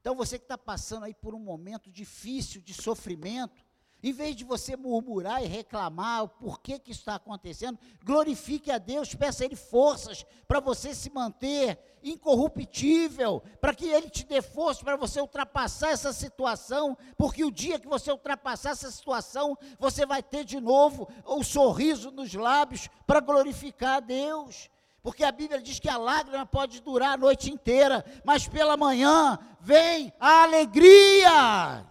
Então 0.00 0.16
você 0.16 0.38
que 0.38 0.44
está 0.44 0.56
passando 0.56 1.04
aí 1.04 1.14
por 1.14 1.34
um 1.34 1.40
momento 1.40 1.90
difícil 1.90 2.60
de 2.62 2.72
sofrimento, 2.72 3.62
Em 4.00 4.12
vez 4.12 4.36
de 4.36 4.44
você 4.44 4.76
murmurar 4.76 5.42
e 5.42 5.48
reclamar 5.48 6.22
o 6.22 6.28
porquê 6.28 6.78
que 6.78 6.92
está 6.92 7.16
acontecendo, 7.16 7.78
glorifique 8.04 8.70
a 8.70 8.78
Deus, 8.78 9.12
peça 9.12 9.42
a 9.42 9.46
Ele 9.46 9.56
forças 9.56 10.24
para 10.46 10.60
você 10.60 10.94
se 10.94 11.10
manter 11.10 11.76
incorruptível, 12.00 13.42
para 13.60 13.74
que 13.74 13.86
Ele 13.86 14.08
te 14.08 14.24
dê 14.24 14.40
força 14.40 14.84
para 14.84 14.94
você 14.94 15.20
ultrapassar 15.20 15.90
essa 15.90 16.12
situação, 16.12 16.96
porque 17.16 17.44
o 17.44 17.50
dia 17.50 17.80
que 17.80 17.88
você 17.88 18.12
ultrapassar 18.12 18.70
essa 18.70 18.88
situação, 18.88 19.58
você 19.80 20.06
vai 20.06 20.22
ter 20.22 20.44
de 20.44 20.60
novo 20.60 21.08
o 21.24 21.42
sorriso 21.42 22.12
nos 22.12 22.32
lábios 22.34 22.88
para 23.04 23.18
glorificar 23.18 23.96
a 23.96 24.00
Deus. 24.00 24.70
Porque 25.08 25.24
a 25.24 25.32
Bíblia 25.32 25.58
diz 25.62 25.80
que 25.80 25.88
a 25.88 25.96
lágrima 25.96 26.44
pode 26.44 26.82
durar 26.82 27.14
a 27.14 27.16
noite 27.16 27.50
inteira, 27.50 28.04
mas 28.26 28.46
pela 28.46 28.76
manhã 28.76 29.38
vem 29.58 30.12
a 30.20 30.42
alegria. 30.42 31.90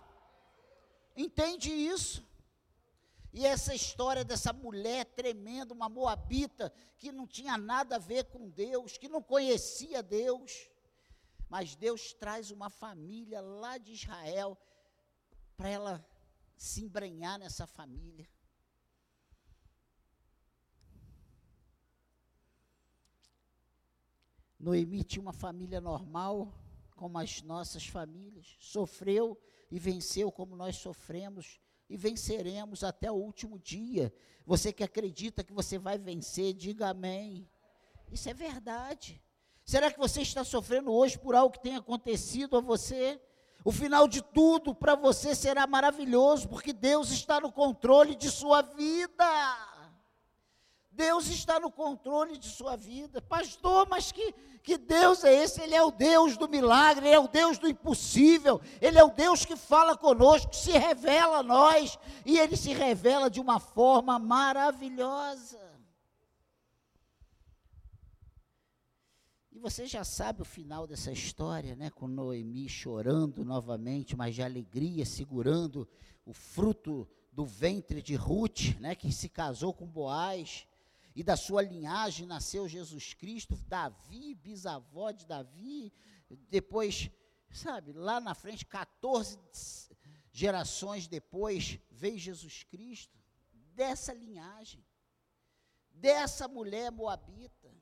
Entende 1.16 1.72
isso? 1.72 2.24
E 3.34 3.44
essa 3.44 3.74
história 3.74 4.24
dessa 4.24 4.54
mulher 4.54 5.04
tremenda, 5.06 5.74
uma 5.74 5.90
moabita, 5.90 6.72
que 6.96 7.12
não 7.12 7.26
tinha 7.26 7.58
nada 7.58 7.96
a 7.96 8.00
ver 8.00 8.26
com 8.26 8.52
Deus, 8.52 9.00
que 9.00 9.10
não 9.10 9.24
conhecia 9.24 10.04
Deus, 10.04 10.70
mas 11.50 11.76
Deus 11.76 12.14
traz 12.14 12.52
uma 12.52 12.70
família 12.70 13.42
lá 13.42 13.80
de 13.80 13.94
Israel 13.94 14.56
para 15.56 15.70
ela 15.70 16.08
se 16.56 16.84
embrenhar 16.84 17.40
nessa 17.40 17.66
família. 17.66 18.30
Noemi 24.60 25.04
tinha 25.04 25.22
uma 25.22 25.34
família 25.34 25.80
normal, 25.80 26.54
como 26.96 27.18
as 27.18 27.42
nossas 27.42 27.86
famílias, 27.88 28.56
sofreu 28.60 29.40
e 29.70 29.80
venceu 29.80 30.32
como 30.32 30.56
nós 30.56 30.78
sofremos 30.78 31.60
e 31.90 31.96
venceremos 31.96 32.84
até 32.84 33.12
o 33.12 33.16
último 33.16 33.60
dia. 33.60 34.14
Você 34.46 34.74
que 34.74 34.84
acredita 34.84 35.44
que 35.44 35.54
você 35.54 35.78
vai 35.78 35.98
vencer, 35.98 36.54
diga 36.54 36.90
amém. 36.90 37.50
Isso 38.12 38.30
é 38.30 38.34
verdade. 38.34 39.22
Será 39.64 39.92
que 39.92 40.00
você 40.00 40.22
está 40.22 40.44
sofrendo 40.44 40.92
hoje 40.92 41.20
por 41.20 41.36
algo 41.36 41.54
que 41.54 41.62
tem 41.62 41.76
acontecido 41.76 42.58
a 42.58 42.62
você? 42.62 43.22
O 43.64 43.72
final 43.72 44.08
de 44.08 44.22
tudo 44.22 44.74
para 44.74 44.96
você 44.96 45.36
será 45.36 45.68
maravilhoso, 45.68 46.48
porque 46.48 46.72
Deus 46.72 47.12
está 47.12 47.42
no 47.42 47.52
controle 47.52 48.16
de 48.16 48.32
sua 48.32 48.62
vida. 48.62 49.67
Deus 50.98 51.28
está 51.28 51.60
no 51.60 51.72
controle 51.72 52.40
de 52.40 52.48
sua 52.48 52.76
vida. 52.76 53.22
Pastor, 53.22 53.88
mas 53.88 54.12
que, 54.12 54.34
que 54.64 54.80
Deus 54.80 55.24
é 55.24 55.44
esse? 55.44 55.62
Ele 55.62 55.76
é 55.76 55.84
o 55.84 55.92
Deus 55.92 56.36
do 56.36 56.50
milagre, 56.50 57.06
Ele 57.06 57.16
é 57.16 57.20
o 57.20 57.28
Deus 57.28 57.60
do 57.60 57.70
impossível, 57.70 58.60
Ele 58.82 58.98
é 58.98 59.04
o 59.04 59.12
Deus 59.12 59.46
que 59.46 59.56
fala 59.56 59.96
conosco, 59.96 60.50
que 60.50 60.58
se 60.58 60.72
revela 60.72 61.38
a 61.38 61.44
nós, 61.44 62.00
e 62.26 62.40
Ele 62.40 62.58
se 62.58 62.74
revela 62.74 63.30
de 63.30 63.40
uma 63.40 63.60
forma 63.60 64.18
maravilhosa. 64.18 65.60
E 69.52 69.60
você 69.60 69.86
já 69.86 70.04
sabe 70.04 70.42
o 70.42 70.46
final 70.46 70.88
dessa 70.88 71.12
história, 71.12 71.76
né? 71.76 71.92
Com 71.92 72.08
Noemi 72.08 72.68
chorando 72.68 73.46
novamente, 73.46 74.16
mas 74.16 74.34
de 74.34 74.42
alegria, 74.42 75.06
segurando 75.06 75.88
o 76.26 76.34
fruto 76.34 77.08
do 77.32 77.46
ventre 77.46 78.02
de 78.02 78.16
Ruth, 78.16 78.80
né? 78.80 78.96
Que 78.96 79.12
se 79.12 79.30
casou 79.30 79.72
com 79.72 79.86
Boaz 79.86 80.68
e 81.18 81.24
da 81.24 81.36
sua 81.36 81.64
linhagem 81.64 82.28
nasceu 82.28 82.70
Jesus 82.70 83.16
Cristo, 83.16 83.58
Davi, 83.68 84.36
bisavó 84.36 85.10
de 85.10 85.26
Davi, 85.26 85.92
depois, 86.48 87.10
sabe, 87.52 87.92
lá 87.92 88.20
na 88.20 88.36
frente, 88.36 88.64
14 88.64 89.40
gerações 90.32 91.08
depois, 91.08 91.80
veio 91.90 92.20
Jesus 92.20 92.62
Cristo, 92.62 93.18
dessa 93.74 94.14
linhagem, 94.14 94.86
dessa 95.90 96.48
mulher 96.48 96.92
moabita. 96.92 97.74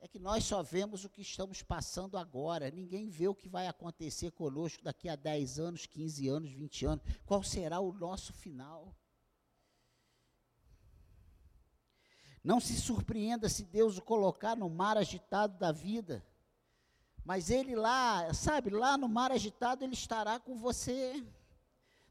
É 0.00 0.08
que 0.08 0.18
nós 0.18 0.42
só 0.42 0.60
vemos 0.60 1.04
o 1.04 1.08
que 1.08 1.22
estamos 1.22 1.62
passando 1.62 2.18
agora, 2.18 2.68
ninguém 2.68 3.08
vê 3.08 3.28
o 3.28 3.34
que 3.34 3.48
vai 3.48 3.68
acontecer 3.68 4.32
conosco 4.32 4.82
daqui 4.82 5.08
a 5.08 5.14
10 5.14 5.60
anos, 5.60 5.86
15 5.86 6.26
anos, 6.26 6.50
20 6.50 6.84
anos, 6.84 7.04
qual 7.24 7.44
será 7.44 7.78
o 7.78 7.92
nosso 7.92 8.32
final. 8.32 8.92
Não 12.42 12.58
se 12.58 12.74
surpreenda 12.80 13.48
se 13.48 13.64
Deus 13.64 13.98
o 13.98 14.02
colocar 14.02 14.56
no 14.56 14.70
mar 14.70 14.96
agitado 14.96 15.58
da 15.58 15.70
vida. 15.70 16.24
Mas 17.24 17.50
ele 17.50 17.76
lá, 17.76 18.32
sabe, 18.32 18.70
lá 18.70 18.96
no 18.96 19.08
mar 19.08 19.30
agitado, 19.30 19.84
ele 19.84 19.92
estará 19.92 20.40
com 20.40 20.56
você. 20.56 21.22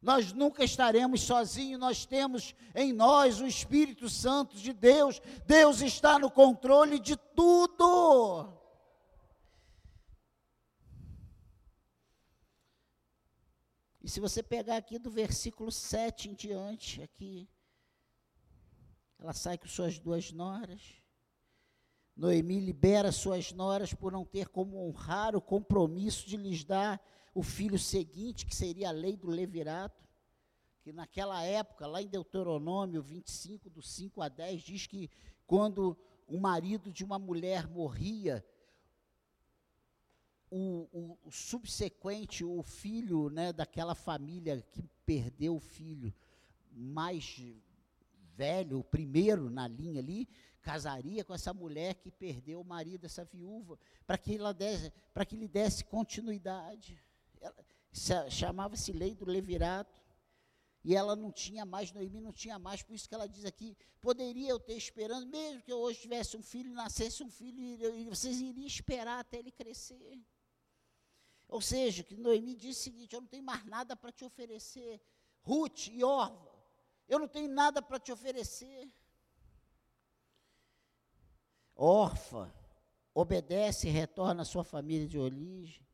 Nós 0.02 0.32
nunca 0.32 0.64
estaremos 0.64 1.22
sozinhos, 1.22 1.80
nós 1.80 2.06
temos 2.06 2.56
em 2.74 2.94
nós 2.94 3.42
o 3.42 3.48
Espírito 3.48 4.08
Santo 4.08 4.56
de 4.56 4.72
Deus. 4.72 5.22
Deus 5.46 5.82
está 5.82 6.18
no 6.18 6.32
controle 6.32 7.00
de 7.00 7.18
tudo. 7.18 8.54
E 14.02 14.10
se 14.10 14.20
você 14.20 14.42
pegar 14.42 14.78
aqui 14.78 14.98
do 14.98 15.12
versículo 15.12 15.72
7 15.72 16.30
em 16.30 16.34
diante, 16.34 17.02
aqui, 17.02 17.50
ela 19.20 19.34
sai 19.34 19.58
com 19.58 19.68
suas 19.68 20.00
duas 20.00 20.32
noras. 20.32 20.82
Noemi 22.16 22.60
libera 22.60 23.12
suas 23.12 23.52
noras 23.52 23.94
por 23.94 24.12
não 24.12 24.26
ter 24.26 24.48
como 24.48 24.88
honrar 24.88 25.36
o 25.36 25.42
compromisso 25.42 26.28
de 26.28 26.38
lhes 26.38 26.64
dar 26.64 27.02
o 27.34 27.44
filho 27.44 27.78
seguinte, 27.78 28.46
que 28.46 28.56
seria 28.56 28.90
a 28.90 28.94
lei 28.94 29.16
do 29.16 29.30
levirato, 29.30 30.04
que 30.82 30.92
naquela 30.92 31.44
época, 31.44 31.86
lá 31.86 32.02
em 32.02 32.08
Deuteronômio 32.08 33.02
25, 33.02 33.70
do 33.70 33.82
5 33.82 34.22
a 34.22 34.30
10, 34.30 34.62
diz 34.62 34.88
que 34.88 35.10
quando 35.46 35.98
o 36.28 36.40
marido 36.40 36.92
de 36.92 37.04
uma 37.04 37.20
mulher 37.20 37.68
morria, 37.68 38.44
o, 40.50 40.88
o, 40.92 41.18
o 41.26 41.32
subsequente, 41.32 42.44
o 42.44 42.64
filho 42.64 43.30
né, 43.30 43.54
daquela 43.54 43.94
família 43.94 44.62
que 44.62 44.82
perdeu 45.06 45.56
o 45.56 45.60
filho 45.60 46.14
mais 46.72 47.40
velho, 48.40 48.80
o 48.80 48.84
primeiro 48.84 49.50
na 49.50 49.68
linha 49.68 50.00
ali, 50.00 50.26
casaria 50.62 51.26
com 51.26 51.34
essa 51.34 51.54
mulher 51.54 51.96
que 51.96 52.10
perdeu 52.10 52.62
o 52.62 52.64
marido, 52.64 53.06
essa 53.06 53.26
viúva, 53.26 53.78
para 54.08 54.18
que, 54.18 54.36
ela 54.36 54.54
desse, 54.54 54.94
que 55.28 55.36
lhe 55.36 55.48
desse 55.48 55.84
continuidade. 55.84 56.98
Chamava-se 58.30 58.94
lei 58.94 59.14
do 59.14 59.26
levirato. 59.26 60.02
E 60.82 60.96
ela 60.96 61.14
não 61.14 61.30
tinha 61.30 61.66
mais, 61.66 61.92
Noemi 61.92 62.22
não 62.22 62.32
tinha 62.32 62.58
mais, 62.58 62.82
por 62.82 62.96
isso 62.96 63.10
que 63.10 63.14
ela 63.14 63.28
diz 63.28 63.44
aqui: 63.44 63.76
poderia 64.00 64.50
eu 64.52 64.60
ter 64.60 64.78
esperando, 64.78 65.28
mesmo 65.28 65.62
que 65.62 65.74
eu 65.74 65.78
hoje 65.78 66.00
tivesse 66.00 66.38
um 66.38 66.42
filho, 66.42 66.72
nascesse 66.72 67.22
um 67.22 67.30
filho, 67.30 67.62
e 67.98 68.06
vocês 68.06 68.40
iriam 68.40 68.66
esperar 68.66 69.20
até 69.20 69.40
ele 69.40 69.52
crescer. 69.52 70.18
Ou 71.50 71.60
seja, 71.60 72.02
que 72.02 72.16
Noemi 72.16 72.56
disse 72.56 72.80
o 72.80 72.84
seguinte: 72.84 73.14
eu 73.14 73.20
não 73.20 73.28
tenho 73.28 73.44
mais 73.44 73.66
nada 73.66 73.94
para 73.94 74.14
te 74.14 74.24
oferecer. 74.24 75.02
Ruth 75.42 75.88
e 75.88 76.02
Orva, 76.02 76.49
eu 77.10 77.20
não 77.20 77.28
tenho 77.28 77.50
nada 77.50 77.82
para 77.82 78.00
te 78.00 78.12
oferecer. 78.12 78.88
Órfã, 81.76 82.54
obedece 83.14 83.88
e 83.88 83.92
retorna 83.92 84.44
à 84.44 84.46
sua 84.46 84.64
família 84.64 85.08
de 85.08 85.18
origem. 85.18 85.86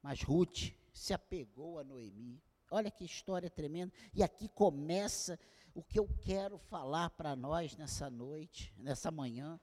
Mas 0.00 0.22
Ruth 0.22 0.72
se 0.92 1.12
apegou 1.12 1.78
a 1.78 1.84
Noemi. 1.84 2.40
Olha 2.70 2.90
que 2.90 3.04
história 3.04 3.50
tremenda. 3.50 3.92
E 4.14 4.22
aqui 4.22 4.48
começa 4.48 5.38
o 5.74 5.82
que 5.82 5.98
eu 5.98 6.08
quero 6.22 6.56
falar 6.56 7.10
para 7.10 7.34
nós 7.34 7.76
nessa 7.76 8.08
noite, 8.08 8.72
nessa 8.78 9.10
manhã. 9.10 9.58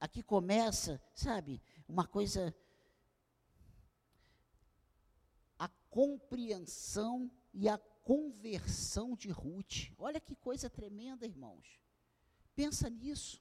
Aqui 0.00 0.22
começa, 0.22 1.00
sabe, 1.14 1.62
uma 1.88 2.06
coisa. 2.06 2.54
A 5.58 5.68
compreensão 5.90 7.30
e 7.52 7.68
a 7.68 7.78
conversão 8.08 9.14
de 9.14 9.28
Ruth. 9.28 9.92
Olha 9.98 10.18
que 10.18 10.34
coisa 10.34 10.70
tremenda, 10.70 11.26
irmãos. 11.26 11.78
Pensa 12.56 12.88
nisso. 12.88 13.38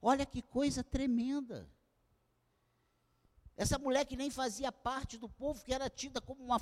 Olha 0.00 0.24
que 0.24 0.40
coisa 0.40 0.84
tremenda. 0.84 1.68
Essa 3.56 3.76
mulher 3.76 4.04
que 4.06 4.14
nem 4.14 4.30
fazia 4.30 4.70
parte 4.70 5.18
do 5.18 5.28
povo, 5.28 5.64
que 5.64 5.74
era 5.74 5.90
tida 5.90 6.20
como 6.20 6.44
uma, 6.44 6.58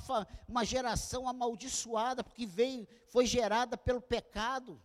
uma 0.47 0.65
geração 0.65 1.29
amaldiçoada, 1.29 2.23
porque 2.23 2.47
veio, 2.47 2.87
foi 3.09 3.27
gerada 3.27 3.77
pelo 3.77 4.01
pecado. 4.01 4.81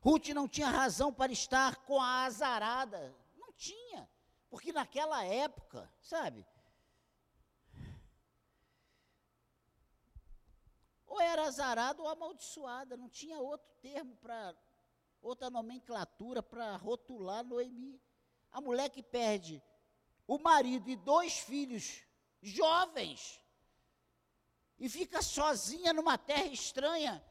Ruth 0.00 0.30
não 0.30 0.48
tinha 0.48 0.68
razão 0.68 1.12
para 1.12 1.30
estar 1.30 1.76
com 1.84 2.00
a 2.00 2.24
azarada. 2.24 3.14
Não 3.38 3.52
tinha. 3.52 4.10
Porque 4.50 4.72
naquela 4.72 5.22
época, 5.24 5.88
sabe, 6.02 6.44
ou 11.16 11.20
era 11.20 11.46
azarada 11.46 12.02
ou 12.02 12.08
amaldiçoada, 12.08 12.96
não 12.96 13.08
tinha 13.08 13.38
outro 13.38 13.66
termo 13.80 14.14
para, 14.16 14.54
outra 15.22 15.48
nomenclatura 15.48 16.42
para 16.42 16.76
rotular 16.76 17.42
Noemi. 17.42 18.00
A 18.52 18.60
mulher 18.60 18.90
que 18.90 19.02
perde 19.02 19.62
o 20.26 20.38
marido 20.38 20.88
e 20.88 20.96
dois 20.96 21.38
filhos 21.38 22.02
jovens, 22.42 23.40
e 24.78 24.88
fica 24.88 25.22
sozinha 25.22 25.92
numa 25.92 26.18
terra 26.18 26.46
estranha, 26.46 27.24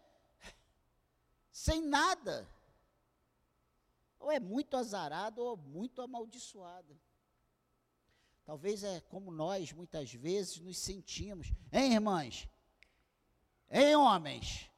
sem 1.51 1.81
nada. 1.81 2.49
Ou 4.19 4.31
é 4.31 4.39
muito 4.39 4.75
azarado 4.75 5.43
ou 5.43 5.55
muito 5.55 6.01
amaldiçoada. 6.01 6.99
Talvez 8.43 8.83
é 8.83 8.99
como 9.01 9.31
nós 9.31 9.71
muitas 9.71 10.11
vezes 10.11 10.59
nos 10.59 10.77
sentimos. 10.77 11.51
Hein, 11.71 11.93
irmãs? 11.93 12.47
Hein, 13.77 13.97
homens? 13.97 14.71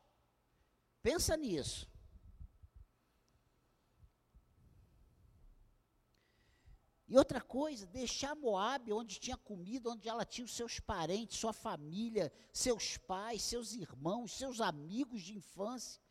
Pensa 1.04 1.38
nisso. 1.38 1.88
E 7.08 7.16
outra 7.16 7.40
coisa, 7.40 7.86
deixar 7.86 8.36
Moab, 8.36 8.92
onde 8.92 9.20
tinha 9.20 9.38
comida, 9.38 9.92
onde 9.92 10.10
ela 10.10 10.26
tinha 10.26 10.44
os 10.44 10.56
seus 10.56 10.80
parentes, 10.80 11.38
sua 11.38 11.54
família, 11.54 12.34
seus 12.52 12.98
pais, 12.98 13.44
seus 13.44 13.74
irmãos, 13.74 14.32
seus 14.32 14.60
amigos 14.60 15.22
de 15.22 15.38
infância, 15.38 16.02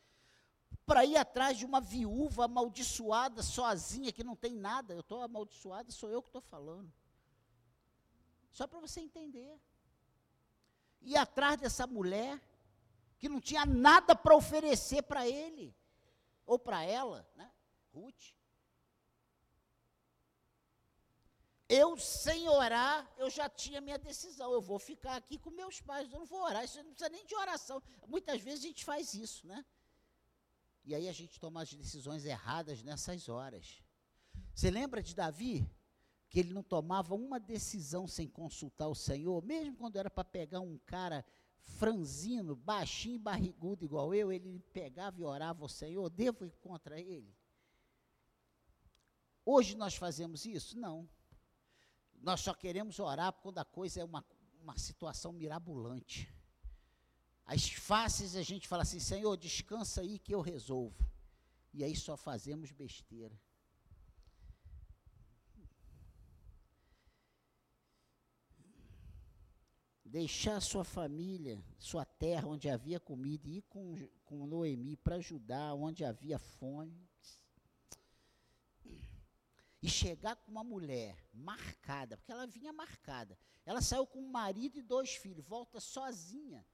para 0.86 1.04
ir 1.04 1.16
atrás 1.16 1.58
de 1.58 1.66
uma 1.66 1.80
viúva 1.80 2.44
amaldiçoada, 2.44 3.42
sozinha, 3.42 4.12
que 4.12 4.22
não 4.22 4.36
tem 4.36 4.54
nada. 4.54 4.94
Eu 4.94 5.00
estou 5.00 5.22
amaldiçoada, 5.22 5.90
sou 5.90 6.08
eu 6.08 6.22
que 6.22 6.28
estou 6.28 6.40
falando. 6.40 6.90
Só 8.52 8.64
para 8.68 8.78
você 8.78 9.00
entender. 9.00 9.60
Ir 11.02 11.16
atrás 11.16 11.60
dessa 11.60 11.84
mulher, 11.84 12.40
que 13.18 13.28
não 13.28 13.40
tinha 13.40 13.64
nada 13.64 14.14
para 14.14 14.36
oferecer 14.36 15.02
para 15.02 15.26
ele, 15.26 15.74
ou 16.44 16.58
para 16.58 16.84
ela, 16.84 17.28
né? 17.34 17.50
Ruth. 17.92 18.36
Eu, 21.68 21.96
sem 21.96 22.48
orar, 22.48 23.12
eu 23.18 23.28
já 23.28 23.48
tinha 23.48 23.80
minha 23.80 23.98
decisão. 23.98 24.52
Eu 24.52 24.60
vou 24.60 24.78
ficar 24.78 25.16
aqui 25.16 25.36
com 25.36 25.50
meus 25.50 25.80
pais, 25.80 26.12
eu 26.12 26.18
não 26.18 26.26
vou 26.26 26.42
orar. 26.42 26.64
Isso 26.64 26.78
não 26.78 26.92
precisa 26.92 27.10
nem 27.10 27.26
de 27.26 27.34
oração. 27.34 27.82
Muitas 28.06 28.40
vezes 28.40 28.64
a 28.64 28.68
gente 28.68 28.84
faz 28.84 29.14
isso, 29.14 29.46
né? 29.46 29.64
E 30.84 30.94
aí 30.94 31.08
a 31.08 31.12
gente 31.12 31.40
toma 31.40 31.62
as 31.62 31.72
decisões 31.72 32.24
erradas 32.24 32.84
nessas 32.84 33.28
horas. 33.28 33.82
Você 34.54 34.70
lembra 34.70 35.02
de 35.02 35.14
Davi? 35.14 35.68
Que 36.28 36.40
ele 36.40 36.52
não 36.52 36.62
tomava 36.62 37.14
uma 37.14 37.40
decisão 37.40 38.06
sem 38.06 38.28
consultar 38.28 38.86
o 38.86 38.94
Senhor, 38.94 39.42
mesmo 39.44 39.76
quando 39.76 39.96
era 39.96 40.10
para 40.10 40.24
pegar 40.24 40.60
um 40.60 40.78
cara 40.78 41.24
franzino, 41.62 42.56
baixinho, 42.56 43.18
barrigudo 43.18 43.84
igual 43.84 44.14
eu, 44.14 44.32
ele 44.32 44.60
pegava 44.72 45.20
e 45.20 45.24
orava 45.24 45.62
ao 45.62 45.68
Senhor, 45.68 46.08
devo 46.08 46.44
ir 46.44 46.56
contra 46.56 47.00
ele? 47.00 47.36
Hoje 49.44 49.76
nós 49.76 49.94
fazemos 49.94 50.44
isso? 50.44 50.78
Não. 50.78 51.08
Nós 52.20 52.40
só 52.40 52.52
queremos 52.54 52.98
orar 52.98 53.32
quando 53.32 53.58
a 53.58 53.64
coisa 53.64 54.00
é 54.00 54.04
uma, 54.04 54.24
uma 54.60 54.76
situação 54.76 55.32
mirabolante. 55.32 56.32
As 57.44 57.70
faces 57.70 58.34
a 58.34 58.42
gente 58.42 58.66
fala 58.66 58.82
assim, 58.82 58.98
Senhor, 58.98 59.36
descansa 59.36 60.00
aí 60.00 60.18
que 60.18 60.34
eu 60.34 60.40
resolvo. 60.40 61.08
E 61.72 61.84
aí 61.84 61.94
só 61.94 62.16
fazemos 62.16 62.72
besteira. 62.72 63.38
Deixar 70.16 70.62
sua 70.62 70.82
família, 70.82 71.62
sua 71.78 72.02
terra 72.02 72.48
onde 72.48 72.70
havia 72.70 72.98
comida, 72.98 73.46
e 73.46 73.58
ir 73.58 73.62
com, 73.68 73.94
com 74.24 74.46
Noemi 74.46 74.96
para 74.96 75.16
ajudar 75.16 75.74
onde 75.74 76.06
havia 76.06 76.38
fome 76.38 77.06
e 79.82 79.90
chegar 79.90 80.34
com 80.36 80.50
uma 80.50 80.64
mulher 80.64 81.22
marcada, 81.34 82.16
porque 82.16 82.32
ela 82.32 82.46
vinha 82.46 82.72
marcada. 82.72 83.38
Ela 83.66 83.82
saiu 83.82 84.06
com 84.06 84.20
um 84.20 84.30
marido 84.30 84.78
e 84.78 84.82
dois 84.82 85.10
filhos, 85.16 85.44
volta 85.44 85.80
sozinha. 85.80 86.64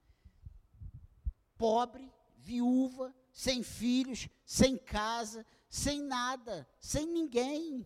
Pobre, 1.57 2.09
viúva, 2.37 3.13
sem 3.29 3.61
filhos, 3.61 4.29
sem 4.45 4.77
casa, 4.77 5.45
sem 5.69 6.01
nada, 6.01 6.65
sem 6.79 7.05
ninguém. 7.05 7.85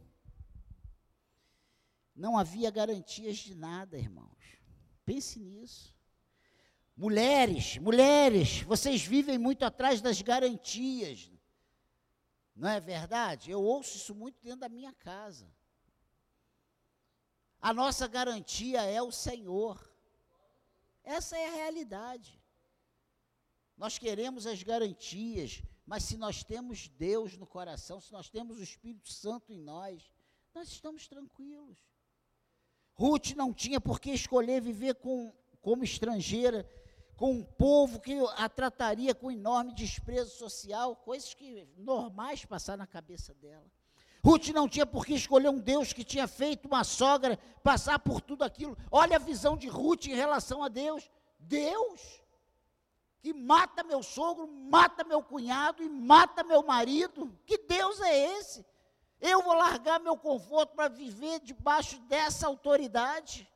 Não 2.15 2.37
havia 2.37 2.69
garantias 2.69 3.37
de 3.37 3.55
nada, 3.55 3.97
irmãos. 3.97 4.36
Pense 5.07 5.39
nisso. 5.39 5.95
Mulheres, 6.93 7.77
mulheres, 7.77 8.61
vocês 8.63 9.01
vivem 9.03 9.37
muito 9.37 9.63
atrás 9.63 10.01
das 10.01 10.21
garantias. 10.21 11.31
Não 12.53 12.67
é 12.67 12.81
verdade? 12.81 13.49
Eu 13.49 13.63
ouço 13.63 13.95
isso 13.95 14.13
muito 14.13 14.37
dentro 14.43 14.59
da 14.59 14.67
minha 14.67 14.91
casa. 14.91 15.49
A 17.61 17.73
nossa 17.73 18.05
garantia 18.05 18.81
é 18.81 19.01
o 19.01 19.09
Senhor. 19.09 19.81
Essa 21.05 21.37
é 21.37 21.47
a 21.47 21.55
realidade. 21.55 22.37
Nós 23.77 23.97
queremos 23.97 24.45
as 24.45 24.61
garantias, 24.61 25.63
mas 25.85 26.03
se 26.03 26.17
nós 26.17 26.43
temos 26.43 26.89
Deus 26.89 27.37
no 27.37 27.47
coração, 27.47 28.01
se 28.01 28.11
nós 28.11 28.29
temos 28.29 28.57
o 28.57 28.63
Espírito 28.63 29.09
Santo 29.09 29.53
em 29.53 29.61
nós, 29.61 30.11
nós 30.53 30.67
estamos 30.67 31.07
tranquilos. 31.07 31.77
Ruth 32.97 33.33
não 33.35 33.53
tinha 33.53 33.79
por 33.79 33.99
que 33.99 34.11
escolher 34.11 34.61
viver 34.61 34.95
com, 34.95 35.31
como 35.61 35.83
estrangeira 35.83 36.67
com 37.17 37.31
um 37.31 37.43
povo 37.43 37.99
que 37.99 38.15
a 38.37 38.47
trataria 38.47 39.13
com 39.13 39.31
enorme 39.31 39.73
desprezo 39.73 40.37
social, 40.37 40.95
coisas 40.95 41.33
que 41.33 41.67
normais 41.75 42.45
passar 42.45 42.77
na 42.77 42.85
cabeça 42.85 43.33
dela. 43.33 43.65
Ruth 44.23 44.49
não 44.49 44.67
tinha 44.69 44.85
por 44.85 45.05
que 45.05 45.15
escolher 45.15 45.49
um 45.49 45.59
Deus 45.59 45.93
que 45.93 46.03
tinha 46.03 46.27
feito 46.27 46.67
uma 46.67 46.83
sogra 46.83 47.39
passar 47.63 47.97
por 47.99 48.21
tudo 48.21 48.43
aquilo. 48.43 48.77
Olha 48.91 49.15
a 49.15 49.19
visão 49.19 49.57
de 49.57 49.67
Ruth 49.67 50.05
em 50.07 50.15
relação 50.15 50.63
a 50.63 50.67
Deus. 50.67 51.09
Deus 51.39 52.21
que 53.19 53.33
mata 53.33 53.83
meu 53.83 54.03
sogro, 54.03 54.47
mata 54.47 55.03
meu 55.03 55.23
cunhado 55.23 55.83
e 55.83 55.89
mata 55.89 56.43
meu 56.43 56.63
marido. 56.63 57.35
Que 57.45 57.57
Deus 57.57 57.99
é 58.01 58.37
esse? 58.37 58.65
Eu 59.19 59.41
vou 59.41 59.53
largar 59.53 59.99
meu 59.99 60.15
conforto 60.15 60.75
para 60.75 60.87
viver 60.87 61.39
debaixo 61.39 61.99
dessa 62.01 62.47
autoridade? 62.47 63.47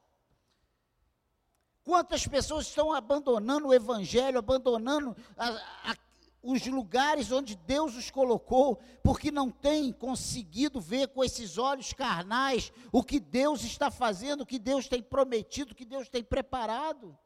Quantas 1.83 2.27
pessoas 2.27 2.67
estão 2.67 2.93
abandonando 2.93 3.67
o 3.67 3.73
Evangelho, 3.73 4.39
abandonando 4.39 5.15
a, 5.37 5.49
a, 5.91 5.95
os 6.43 6.65
lugares 6.65 7.31
onde 7.31 7.55
Deus 7.55 7.95
os 7.95 8.09
colocou, 8.09 8.79
porque 9.03 9.31
não 9.31 9.51
têm 9.51 9.91
conseguido 9.91 10.79
ver 10.79 11.07
com 11.09 11.23
esses 11.23 11.57
olhos 11.57 11.93
carnais 11.93 12.71
o 12.91 13.03
que 13.03 13.19
Deus 13.19 13.63
está 13.63 13.91
fazendo, 13.91 14.41
o 14.41 14.45
que 14.45 14.59
Deus 14.59 14.87
tem 14.87 15.01
prometido, 15.01 15.71
o 15.71 15.75
que 15.75 15.85
Deus 15.85 16.09
tem 16.09 16.23
preparado. 16.23 17.17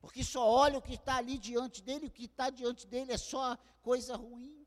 Porque 0.00 0.24
só 0.24 0.46
olha 0.46 0.78
o 0.78 0.82
que 0.82 0.94
está 0.94 1.16
ali 1.16 1.38
diante 1.38 1.82
dele, 1.82 2.06
o 2.06 2.10
que 2.10 2.24
está 2.24 2.50
diante 2.50 2.86
dele 2.86 3.12
é 3.12 3.18
só 3.18 3.56
coisa 3.82 4.16
ruim. 4.16 4.61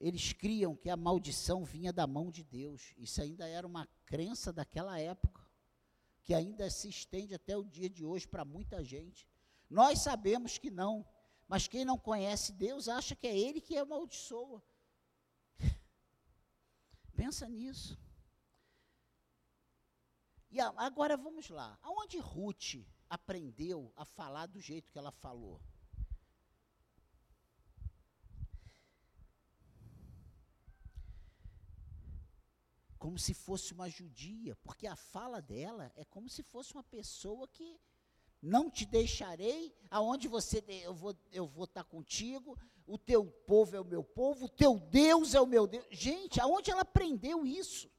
Eles 0.00 0.32
criam 0.32 0.76
que 0.76 0.88
a 0.88 0.96
maldição 0.96 1.64
vinha 1.64 1.92
da 1.92 2.06
mão 2.06 2.30
de 2.30 2.44
Deus. 2.44 2.92
Isso 2.96 3.20
ainda 3.20 3.46
era 3.46 3.66
uma 3.66 3.86
crença 4.06 4.52
daquela 4.52 4.98
época, 4.98 5.46
que 6.24 6.34
ainda 6.34 6.70
se 6.70 6.88
estende 6.88 7.34
até 7.34 7.56
o 7.56 7.64
dia 7.64 7.88
de 7.90 8.04
hoje 8.04 8.26
para 8.26 8.44
muita 8.44 8.82
gente. 8.84 9.26
Nós 9.68 10.00
sabemos 10.00 10.56
que 10.58 10.70
não, 10.70 11.06
mas 11.46 11.66
quem 11.66 11.84
não 11.84 11.98
conhece 11.98 12.52
Deus 12.52 12.88
acha 12.88 13.14
que 13.14 13.26
é 13.26 13.36
Ele 13.36 13.60
que 13.60 13.76
amaldiçoa. 13.76 14.62
Pensa 17.14 17.48
nisso. 17.48 17.98
E 20.50 20.60
agora 20.60 21.16
vamos 21.16 21.48
lá. 21.50 21.78
Aonde 21.82 22.18
Ruth 22.18 22.76
aprendeu 23.10 23.92
a 23.96 24.04
falar 24.04 24.46
do 24.46 24.60
jeito 24.60 24.90
que 24.90 24.98
ela 24.98 25.10
falou? 25.10 25.60
Como 32.98 33.18
se 33.18 33.32
fosse 33.32 33.72
uma 33.72 33.88
judia, 33.88 34.56
porque 34.56 34.86
a 34.86 34.96
fala 34.96 35.40
dela 35.40 35.92
é 35.96 36.04
como 36.04 36.28
se 36.28 36.42
fosse 36.42 36.74
uma 36.74 36.82
pessoa 36.82 37.46
que 37.48 37.80
não 38.42 38.70
te 38.70 38.84
deixarei, 38.84 39.74
aonde 39.90 40.28
você 40.28 40.62
eu 40.82 40.94
vou 40.94 41.16
eu 41.32 41.46
vou 41.46 41.64
estar 41.64 41.84
contigo, 41.84 42.56
o 42.86 42.96
teu 42.96 43.24
povo 43.24 43.76
é 43.76 43.80
o 43.80 43.84
meu 43.84 44.02
povo, 44.02 44.46
o 44.46 44.48
teu 44.48 44.78
Deus 44.78 45.34
é 45.34 45.40
o 45.40 45.46
meu 45.46 45.66
Deus. 45.66 45.86
Gente, 45.90 46.40
aonde 46.40 46.70
ela 46.70 46.82
aprendeu 46.82 47.44
isso? 47.46 47.90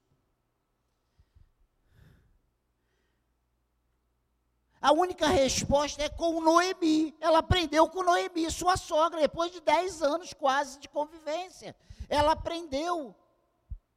A 4.82 4.94
única 4.94 5.28
resposta 5.28 6.02
é 6.02 6.10
com 6.10 6.40
Noemi. 6.40 7.14
Ela 7.20 7.40
aprendeu 7.40 7.90
com 7.90 8.02
Noemi, 8.02 8.50
sua 8.50 8.78
sogra, 8.78 9.20
depois 9.20 9.52
de 9.52 9.60
10 9.60 10.02
anos 10.02 10.34
quase 10.34 10.80
de 10.80 10.88
convivência. 10.88 11.76
Ela 12.08 12.32
aprendeu 12.32 13.14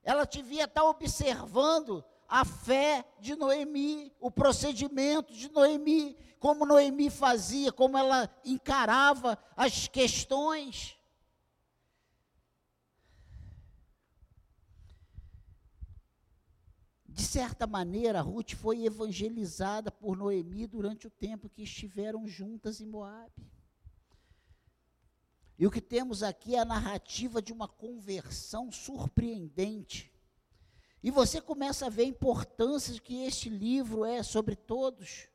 ela 0.03 0.25
devia 0.25 0.65
estar 0.65 0.85
observando 0.85 2.05
a 2.29 2.45
fé 2.45 3.05
de 3.21 3.37
Noemi, 3.37 4.13
o 4.19 4.31
procedimento 4.31 5.33
de 5.33 5.51
Noemi, 5.51 6.17
como 6.39 6.67
Noemi 6.67 7.11
fazia, 7.11 7.71
como 7.71 7.97
ela 7.97 8.29
encarava 8.45 9.39
as 9.57 9.87
questões. 9.87 10.97
De 17.07 17.23
certa 17.23 17.67
maneira, 17.67 18.23
Ruth 18.23 18.55
foi 18.55 18.87
evangelizada 18.87 19.93
por 19.93 20.17
Noemi 20.17 20.67
durante 20.67 21.07
o 21.07 21.11
tempo 21.11 21.51
que 21.51 21.63
estiveram 21.63 22.27
juntas 22.27 22.81
em 22.81 22.87
Moabe. 22.87 23.53
E 25.59 25.67
o 25.67 25.71
que 25.71 25.81
temos 25.81 26.23
aqui 26.23 26.55
é 26.55 26.59
a 26.59 26.65
narrativa 26.65 27.41
de 27.41 27.53
uma 27.53 27.69
conversão 27.69 28.71
surpreendente. 28.73 30.13
E 31.03 31.11
você 31.11 31.41
começa 31.41 31.87
a 31.87 31.91
ver 31.91 32.03
a 32.03 32.07
importância 32.07 32.99
que 33.01 33.25
este 33.25 33.49
livro 33.49 34.05
é 34.05 34.23
sobre 34.23 34.55
todos. 34.55 35.29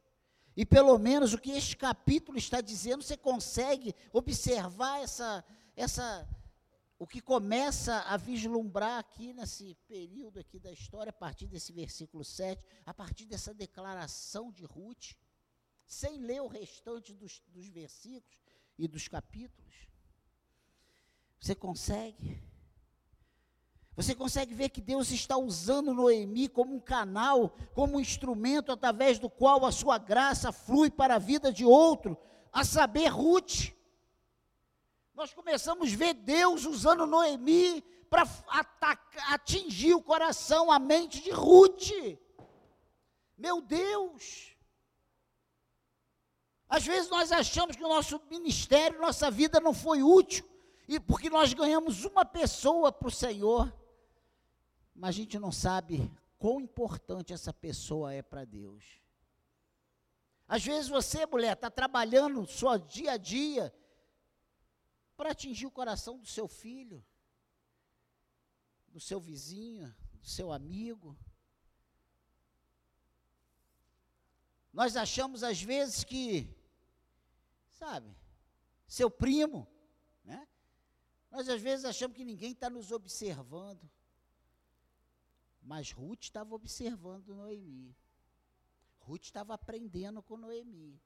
E 0.55 0.65
pelo 0.65 0.97
menos 0.97 1.33
o 1.33 1.37
que 1.37 1.51
este 1.51 1.77
capítulo 1.77 2.37
está 2.37 2.61
dizendo, 2.61 3.03
você 3.03 3.17
consegue 3.17 3.93
observar 4.11 5.01
essa, 5.01 5.45
essa 5.75 6.27
o 6.97 7.05
que 7.05 7.21
começa 7.21 7.99
a 8.01 8.17
vislumbrar 8.17 8.97
aqui 8.97 9.33
nesse 9.33 9.75
período 9.87 10.39
aqui 10.39 10.59
da 10.59 10.71
história, 10.71 11.11
a 11.11 11.13
partir 11.13 11.47
desse 11.47 11.71
versículo 11.71 12.23
7, 12.23 12.63
a 12.85 12.93
partir 12.93 13.25
dessa 13.25 13.53
declaração 13.53 14.51
de 14.51 14.65
Ruth, 14.65 15.11
sem 15.85 16.17
ler 16.17 16.41
o 16.41 16.47
restante 16.47 17.13
dos, 17.13 17.39
dos 17.47 17.67
versículos 17.67 18.39
e 18.79 18.87
dos 18.87 19.07
capítulos. 19.07 19.87
Você 21.39 21.55
consegue? 21.55 22.41
Você 23.95 24.13
consegue 24.13 24.53
ver 24.53 24.69
que 24.69 24.79
Deus 24.79 25.09
está 25.09 25.37
usando 25.37 25.91
Noemi 25.91 26.47
como 26.47 26.75
um 26.75 26.79
canal, 26.79 27.57
como 27.73 27.97
um 27.97 27.99
instrumento 27.99 28.71
através 28.71 29.17
do 29.17 29.27
qual 29.27 29.65
a 29.65 29.71
sua 29.71 29.97
graça 29.97 30.51
flui 30.51 30.91
para 30.91 31.15
a 31.15 31.19
vida 31.19 31.51
de 31.51 31.65
outro, 31.65 32.15
a 32.53 32.63
saber, 32.63 33.07
Ruth. 33.07 33.73
Nós 35.15 35.33
começamos 35.33 35.91
a 35.91 35.95
ver 35.95 36.13
Deus 36.13 36.63
usando 36.65 37.07
Noemi 37.07 37.81
para 38.07 38.23
atingir 39.29 39.95
o 39.95 40.03
coração, 40.03 40.71
a 40.71 40.77
mente 40.77 41.19
de 41.19 41.31
Ruth. 41.31 41.89
Meu 43.35 43.61
Deus! 43.61 44.55
Às 46.69 46.85
vezes 46.85 47.09
nós 47.09 47.31
achamos 47.31 47.75
que 47.75 47.83
o 47.83 47.89
nosso 47.89 48.21
ministério, 48.29 49.01
nossa 49.01 49.31
vida 49.31 49.59
não 49.59 49.73
foi 49.73 50.03
útil, 50.03 50.47
e 50.87 50.99
porque 50.99 51.29
nós 51.29 51.53
ganhamos 51.53 52.05
uma 52.05 52.23
pessoa 52.23 52.91
para 52.91 53.07
o 53.07 53.11
Senhor, 53.11 53.73
mas 54.95 55.09
a 55.09 55.11
gente 55.11 55.37
não 55.37 55.51
sabe 55.51 56.09
quão 56.39 56.61
importante 56.61 57.33
essa 57.33 57.53
pessoa 57.53 58.13
é 58.13 58.21
para 58.21 58.45
Deus. 58.45 59.01
Às 60.47 60.63
vezes 60.63 60.89
você, 60.89 61.25
mulher, 61.25 61.53
está 61.53 61.69
trabalhando 61.69 62.45
só 62.47 62.77
dia 62.77 63.11
a 63.13 63.17
dia, 63.17 63.73
para 65.17 65.31
atingir 65.31 65.65
o 65.65 65.71
coração 65.71 66.17
do 66.17 66.27
seu 66.27 66.47
filho, 66.47 67.03
do 68.87 68.99
seu 68.99 69.19
vizinho, 69.19 69.93
do 70.13 70.27
seu 70.27 70.51
amigo. 70.51 71.17
Nós 74.71 74.95
achamos 74.95 75.43
às 75.43 75.61
vezes 75.61 76.03
que, 76.03 76.55
sabe, 77.71 78.15
seu 78.87 79.09
primo? 79.09 79.67
Nós 81.37 81.49
às 81.49 81.61
vezes 81.61 81.85
achamos 81.85 82.17
que 82.17 82.25
ninguém 82.25 82.53
está 82.53 82.67
nos 82.67 82.91
observando. 82.91 83.87
Mas 85.61 85.91
Ruth 85.91 86.23
estava 86.23 86.55
observando 86.55 87.35
Noemi. 87.35 87.95
Ruth 89.01 89.25
estava 89.25 89.53
aprendendo 89.53 90.23
com 90.23 90.35
Noemi. 90.35 90.99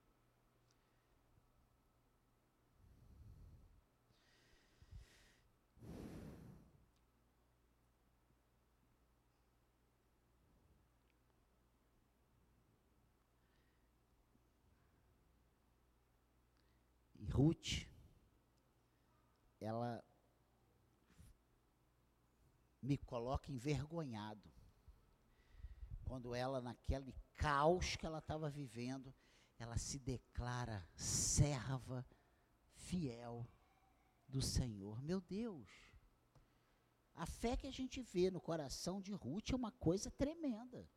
Ruth, 17.34 17.86
ela 19.60 20.02
me 22.82 22.98
coloca 22.98 23.52
envergonhado. 23.52 24.52
Quando 26.06 26.36
ela, 26.36 26.62
naquele 26.62 27.16
caos 27.36 27.96
que 27.96 28.06
ela 28.06 28.20
estava 28.20 28.50
vivendo, 28.50 29.14
ela 29.58 29.78
se 29.78 30.00
declara 30.00 30.86
serva 30.96 32.06
fiel 32.74 33.48
do 34.28 34.42
Senhor. 34.42 35.02
Meu 35.04 35.22
Deus, 35.22 35.70
a 37.14 37.26
fé 37.26 37.56
que 37.56 37.68
a 37.68 37.72
gente 37.72 38.02
vê 38.02 38.32
no 38.32 38.42
coração 38.42 39.02
de 39.02 39.14
Ruth 39.14 39.52
é 39.52 39.56
uma 39.56 39.72
coisa 39.72 40.10
tremenda. 40.10 40.90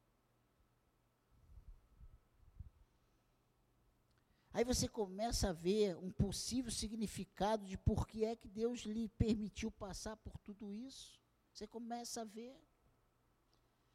Aí 4.53 4.65
você 4.65 4.87
começa 4.89 5.51
a 5.51 5.53
ver 5.53 5.97
um 5.97 6.13
possível 6.13 6.71
significado 6.71 7.67
de 7.67 7.77
por 7.77 8.07
que 8.07 8.25
é 8.25 8.37
que 8.37 8.49
Deus 8.49 8.83
lhe 8.83 9.09
permitiu 9.09 9.71
passar 9.71 10.17
por 10.17 10.39
tudo 10.39 10.73
isso. 10.73 11.24
Você 11.55 11.69
começa 11.69 12.23
a 12.23 12.25
ver. 12.25 12.61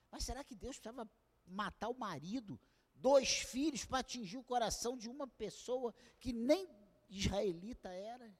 Mas 0.10 0.24
será 0.24 0.44
que 0.46 0.56
Deus 0.56 0.80
precisava 0.80 1.10
matar 1.46 1.90
o 1.90 2.00
marido, 2.00 2.58
dois 2.96 3.40
filhos, 3.40 3.84
para 3.84 4.00
atingir 4.00 4.38
o 4.38 4.44
coração 4.44 4.98
de 4.98 5.10
uma 5.10 5.28
pessoa 5.28 5.94
que 6.22 6.32
nem 6.32 6.70
israelita 7.10 7.90
era? 7.90 8.34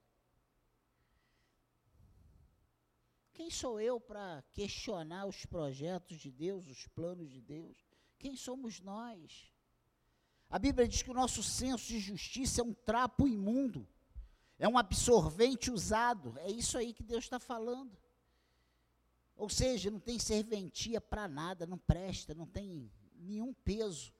Quem 3.34 3.50
sou 3.50 3.80
eu 3.80 4.00
para 4.00 4.42
questionar 4.54 5.26
os 5.26 5.46
projetos 5.46 6.18
de 6.20 6.32
Deus, 6.32 6.68
os 6.68 6.88
planos 6.88 7.30
de 7.30 7.42
Deus? 7.42 7.78
Quem 8.18 8.38
somos 8.38 8.80
nós? 8.80 9.54
A 10.50 10.58
Bíblia 10.58 10.88
diz 10.88 11.02
que 11.02 11.12
o 11.12 11.14
nosso 11.14 11.44
senso 11.44 11.88
de 11.88 12.00
justiça 12.00 12.62
é 12.62 12.64
um 12.64 12.74
trapo 12.74 13.28
imundo, 13.28 13.88
é 14.58 14.68
um 14.68 14.78
absorvente 14.78 15.70
usado. 15.70 16.38
É 16.40 16.50
isso 16.50 16.78
aí 16.78 16.94
que 16.94 17.04
Deus 17.04 17.26
está 17.26 17.40
falando. 17.40 17.98
Ou 19.40 19.48
seja, 19.48 19.90
não 19.90 20.02
tem 20.02 20.20
serventia 20.20 21.00
para 21.00 21.26
nada, 21.26 21.66
não 21.66 21.78
presta, 21.78 22.34
não 22.34 22.46
tem 22.46 22.92
nenhum 23.16 23.54
peso. 23.54 24.14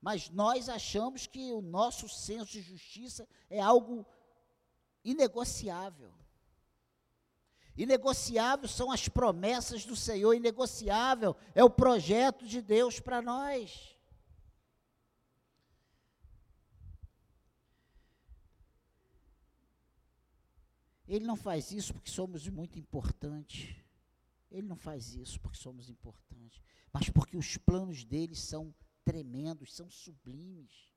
Mas 0.00 0.28
nós 0.28 0.68
achamos 0.68 1.28
que 1.28 1.52
o 1.52 1.62
nosso 1.62 2.08
senso 2.08 2.50
de 2.50 2.60
justiça 2.60 3.26
é 3.48 3.60
algo 3.60 4.04
inegociável. 5.04 6.12
Inegociável 7.76 8.66
são 8.66 8.90
as 8.90 9.08
promessas 9.08 9.84
do 9.86 9.94
Senhor, 9.94 10.34
inegociável 10.34 11.36
é 11.54 11.62
o 11.62 11.70
projeto 11.70 12.44
de 12.44 12.60
Deus 12.60 12.98
para 12.98 13.22
nós. 13.22 13.96
Ele 21.06 21.24
não 21.24 21.36
faz 21.36 21.70
isso 21.70 21.94
porque 21.94 22.10
somos 22.10 22.48
muito 22.48 22.76
importantes. 22.76 23.83
Ele 24.54 24.68
não 24.68 24.76
faz 24.76 25.16
isso 25.16 25.40
porque 25.40 25.58
somos 25.58 25.90
importantes, 25.90 26.62
mas 26.92 27.10
porque 27.10 27.36
os 27.36 27.56
planos 27.56 28.04
dele 28.04 28.36
são 28.36 28.72
tremendos, 29.04 29.74
são 29.74 29.90
sublimes. 29.90 30.88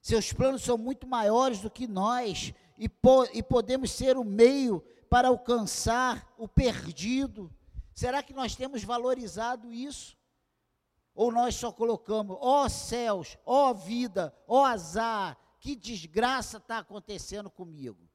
Seus 0.00 0.32
planos 0.32 0.62
são 0.62 0.78
muito 0.78 1.04
maiores 1.04 1.60
do 1.60 1.68
que 1.68 1.88
nós 1.88 2.54
e, 2.78 2.88
po 2.88 3.24
e 3.34 3.42
podemos 3.42 3.90
ser 3.90 4.16
o 4.16 4.22
meio 4.22 4.80
para 5.10 5.28
alcançar 5.28 6.32
o 6.38 6.46
perdido. 6.46 7.52
Será 7.92 8.22
que 8.22 8.32
nós 8.32 8.54
temos 8.54 8.84
valorizado 8.84 9.72
isso? 9.72 10.16
Ou 11.14 11.32
nós 11.32 11.56
só 11.56 11.72
colocamos, 11.72 12.36
ó 12.40 12.64
oh, 12.64 12.68
céus, 12.68 13.36
ó 13.44 13.70
oh, 13.70 13.74
vida, 13.74 14.32
ó 14.46 14.62
oh, 14.62 14.64
azar, 14.64 15.36
que 15.58 15.74
desgraça 15.74 16.58
está 16.58 16.78
acontecendo 16.78 17.50
comigo? 17.50 18.08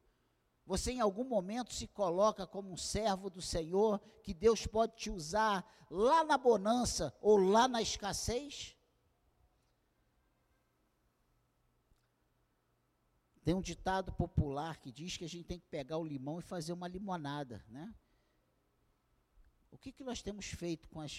Você 0.68 0.92
em 0.92 1.00
algum 1.00 1.24
momento 1.24 1.72
se 1.72 1.86
coloca 1.86 2.46
como 2.46 2.70
um 2.70 2.76
servo 2.76 3.30
do 3.30 3.40
Senhor, 3.40 3.98
que 4.22 4.34
Deus 4.34 4.66
pode 4.66 4.96
te 4.96 5.08
usar 5.08 5.66
lá 5.88 6.22
na 6.22 6.36
bonança 6.36 7.16
ou 7.22 7.38
lá 7.38 7.66
na 7.66 7.80
escassez? 7.80 8.76
Tem 13.42 13.54
um 13.54 13.62
ditado 13.62 14.12
popular 14.12 14.78
que 14.78 14.92
diz 14.92 15.16
que 15.16 15.24
a 15.24 15.28
gente 15.28 15.46
tem 15.46 15.58
que 15.58 15.66
pegar 15.68 15.96
o 15.96 16.04
limão 16.04 16.38
e 16.38 16.42
fazer 16.42 16.74
uma 16.74 16.86
limonada, 16.86 17.64
né? 17.70 17.94
O 19.70 19.78
que, 19.78 19.90
que 19.90 20.04
nós 20.04 20.20
temos 20.20 20.50
feito 20.50 20.86
com 20.90 21.00
as, 21.00 21.18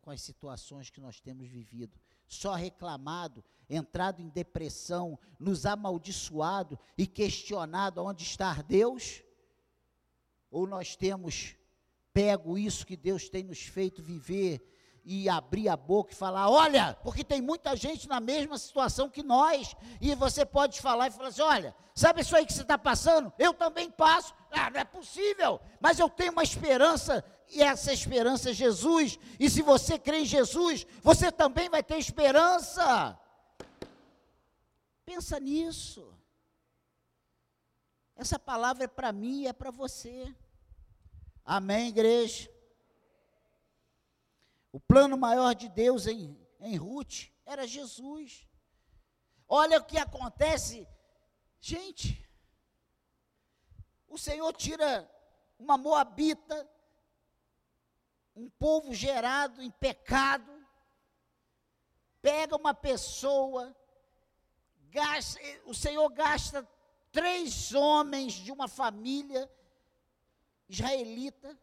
com 0.00 0.10
as 0.10 0.22
situações 0.22 0.88
que 0.88 1.02
nós 1.02 1.20
temos 1.20 1.46
vivido? 1.46 2.00
Só 2.28 2.54
reclamado, 2.54 3.42
entrado 3.68 4.20
em 4.20 4.28
depressão, 4.28 5.18
nos 5.38 5.66
amaldiçoado 5.66 6.78
e 6.96 7.06
questionado 7.06 8.04
onde 8.04 8.22
está 8.22 8.52
Deus? 8.62 9.22
Ou 10.50 10.66
nós 10.66 10.94
temos 10.94 11.56
pego 12.12 12.58
isso 12.58 12.86
que 12.86 12.96
Deus 12.96 13.28
tem 13.28 13.44
nos 13.44 13.62
feito 13.62 14.02
viver 14.02 14.62
e 15.04 15.26
abrir 15.26 15.70
a 15.70 15.76
boca 15.76 16.12
e 16.12 16.16
falar: 16.16 16.50
olha, 16.50 16.96
porque 17.02 17.24
tem 17.24 17.40
muita 17.40 17.74
gente 17.74 18.06
na 18.06 18.20
mesma 18.20 18.58
situação 18.58 19.08
que 19.08 19.22
nós, 19.22 19.74
e 20.00 20.14
você 20.14 20.44
pode 20.44 20.80
falar 20.80 21.08
e 21.08 21.10
falar 21.10 21.28
assim: 21.28 21.42
olha, 21.42 21.74
sabe 21.94 22.20
isso 22.20 22.36
aí 22.36 22.44
que 22.44 22.52
você 22.52 22.62
está 22.62 22.76
passando? 22.76 23.32
Eu 23.38 23.54
também 23.54 23.90
passo. 23.90 24.34
Ah, 24.50 24.68
não 24.68 24.80
é 24.80 24.84
possível, 24.84 25.60
mas 25.80 25.98
eu 25.98 26.10
tenho 26.10 26.32
uma 26.32 26.42
esperança, 26.42 27.24
e 27.50 27.62
essa 27.62 27.92
esperança 27.92 28.50
é 28.50 28.52
Jesus, 28.52 29.18
e 29.38 29.48
se 29.48 29.62
você 29.62 29.98
crê 29.98 30.20
em 30.20 30.26
Jesus, 30.26 30.86
você 31.02 31.32
também 31.32 31.68
vai 31.68 31.82
ter 31.82 31.98
esperança. 31.98 33.18
Pensa 35.04 35.40
nisso. 35.40 36.14
Essa 38.14 38.38
palavra 38.38 38.84
é 38.84 38.88
para 38.88 39.12
mim 39.12 39.42
e 39.42 39.46
é 39.46 39.52
para 39.52 39.70
você. 39.70 40.34
Amém, 41.44 41.88
igreja? 41.88 42.50
O 44.70 44.78
plano 44.78 45.16
maior 45.16 45.54
de 45.54 45.68
Deus 45.68 46.06
em, 46.06 46.38
em 46.60 46.76
Ruth 46.76 47.28
era 47.46 47.66
Jesus. 47.66 48.46
Olha 49.48 49.78
o 49.78 49.84
que 49.84 49.96
acontece. 49.96 50.86
Gente, 51.58 52.28
o 54.06 54.18
Senhor 54.18 54.52
tira 54.52 55.10
uma 55.58 55.78
moabita, 55.78 56.68
um 58.38 58.48
povo 58.50 58.94
gerado 58.94 59.60
em 59.60 59.70
pecado, 59.70 60.52
pega 62.22 62.56
uma 62.56 62.72
pessoa, 62.72 63.76
gasta, 64.90 65.40
o 65.64 65.74
Senhor 65.74 66.08
gasta 66.10 66.66
três 67.10 67.74
homens 67.74 68.34
de 68.34 68.52
uma 68.52 68.68
família 68.68 69.50
israelita 70.68 71.58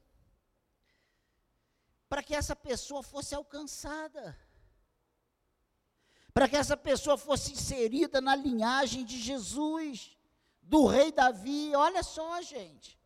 para 2.09 2.21
que 2.21 2.35
essa 2.35 2.55
pessoa 2.55 3.01
fosse 3.01 3.33
alcançada, 3.33 4.37
para 6.33 6.49
que 6.49 6.57
essa 6.57 6.75
pessoa 6.75 7.17
fosse 7.17 7.53
inserida 7.53 8.19
na 8.19 8.35
linhagem 8.35 9.05
de 9.05 9.17
Jesus, 9.17 10.17
do 10.61 10.85
rei 10.85 11.11
Davi. 11.11 11.73
Olha 11.73 12.03
só, 12.03 12.41
gente. 12.41 12.99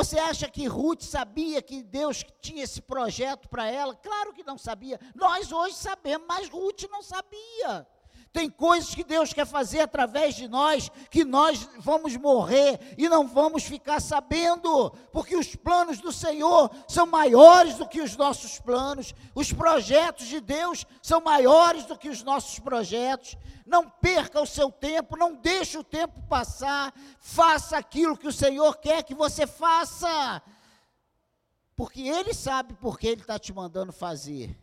Você 0.00 0.18
acha 0.18 0.48
que 0.48 0.66
Ruth 0.66 1.02
sabia 1.02 1.60
que 1.60 1.82
Deus 1.82 2.24
tinha 2.40 2.64
esse 2.64 2.80
projeto 2.80 3.50
para 3.50 3.70
ela? 3.70 3.94
Claro 3.94 4.32
que 4.32 4.42
não 4.42 4.56
sabia. 4.56 4.98
Nós 5.14 5.52
hoje 5.52 5.74
sabemos, 5.74 6.26
mas 6.26 6.48
Ruth 6.48 6.84
não 6.90 7.02
sabia. 7.02 7.86
Tem 8.32 8.48
coisas 8.48 8.94
que 8.94 9.02
Deus 9.02 9.32
quer 9.32 9.44
fazer 9.44 9.80
através 9.80 10.36
de 10.36 10.46
nós, 10.46 10.88
que 11.10 11.24
nós 11.24 11.68
vamos 11.78 12.16
morrer 12.16 12.94
e 12.96 13.08
não 13.08 13.26
vamos 13.26 13.64
ficar 13.64 14.00
sabendo, 14.00 14.90
porque 15.12 15.34
os 15.34 15.56
planos 15.56 15.98
do 15.98 16.12
Senhor 16.12 16.70
são 16.86 17.06
maiores 17.06 17.74
do 17.74 17.88
que 17.88 18.00
os 18.00 18.16
nossos 18.16 18.60
planos, 18.60 19.12
os 19.34 19.52
projetos 19.52 20.28
de 20.28 20.40
Deus 20.40 20.86
são 21.02 21.20
maiores 21.20 21.86
do 21.86 21.98
que 21.98 22.08
os 22.08 22.22
nossos 22.22 22.60
projetos. 22.60 23.36
Não 23.66 23.90
perca 23.90 24.40
o 24.40 24.46
seu 24.46 24.70
tempo, 24.70 25.16
não 25.16 25.34
deixe 25.34 25.76
o 25.76 25.82
tempo 25.82 26.22
passar, 26.28 26.94
faça 27.18 27.76
aquilo 27.76 28.16
que 28.16 28.28
o 28.28 28.32
Senhor 28.32 28.76
quer 28.76 29.02
que 29.02 29.14
você 29.14 29.44
faça, 29.44 30.40
porque 31.74 32.02
Ele 32.02 32.32
sabe 32.32 32.74
por 32.74 32.96
que 32.96 33.08
Ele 33.08 33.22
está 33.22 33.40
te 33.40 33.52
mandando 33.52 33.92
fazer, 33.92 34.56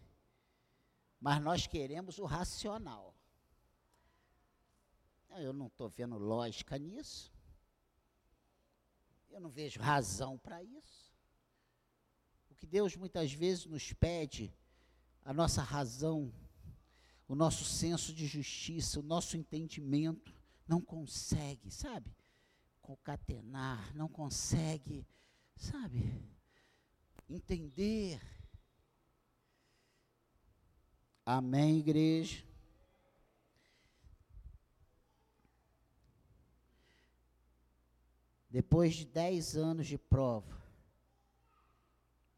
mas 1.19 1.41
nós 1.41 1.67
queremos 1.67 2.17
o 2.17 2.25
racional. 2.25 3.06
Eu 5.39 5.53
não 5.53 5.67
estou 5.67 5.89
vendo 5.89 6.17
lógica 6.17 6.77
nisso. 6.77 7.31
Eu 9.29 9.39
não 9.39 9.49
vejo 9.49 9.79
razão 9.79 10.37
para 10.37 10.63
isso. 10.63 11.13
O 12.49 12.55
que 12.55 12.65
Deus 12.65 12.95
muitas 12.95 13.31
vezes 13.31 13.65
nos 13.65 13.93
pede, 13.93 14.51
a 15.23 15.33
nossa 15.33 15.61
razão, 15.61 16.33
o 17.27 17.35
nosso 17.35 17.63
senso 17.65 18.13
de 18.13 18.25
justiça, 18.25 18.99
o 18.99 19.03
nosso 19.03 19.37
entendimento, 19.37 20.33
não 20.67 20.81
consegue, 20.81 21.69
sabe? 21.69 22.15
Concatenar, 22.81 23.93
não 23.95 24.07
consegue, 24.07 25.05
sabe? 25.55 26.13
Entender. 27.29 28.19
Amém, 31.25 31.79
igreja? 31.79 32.46
Depois 38.57 38.95
de 38.95 39.05
dez 39.05 39.55
anos 39.55 39.85
de 39.85 39.99
prova, 39.99 40.59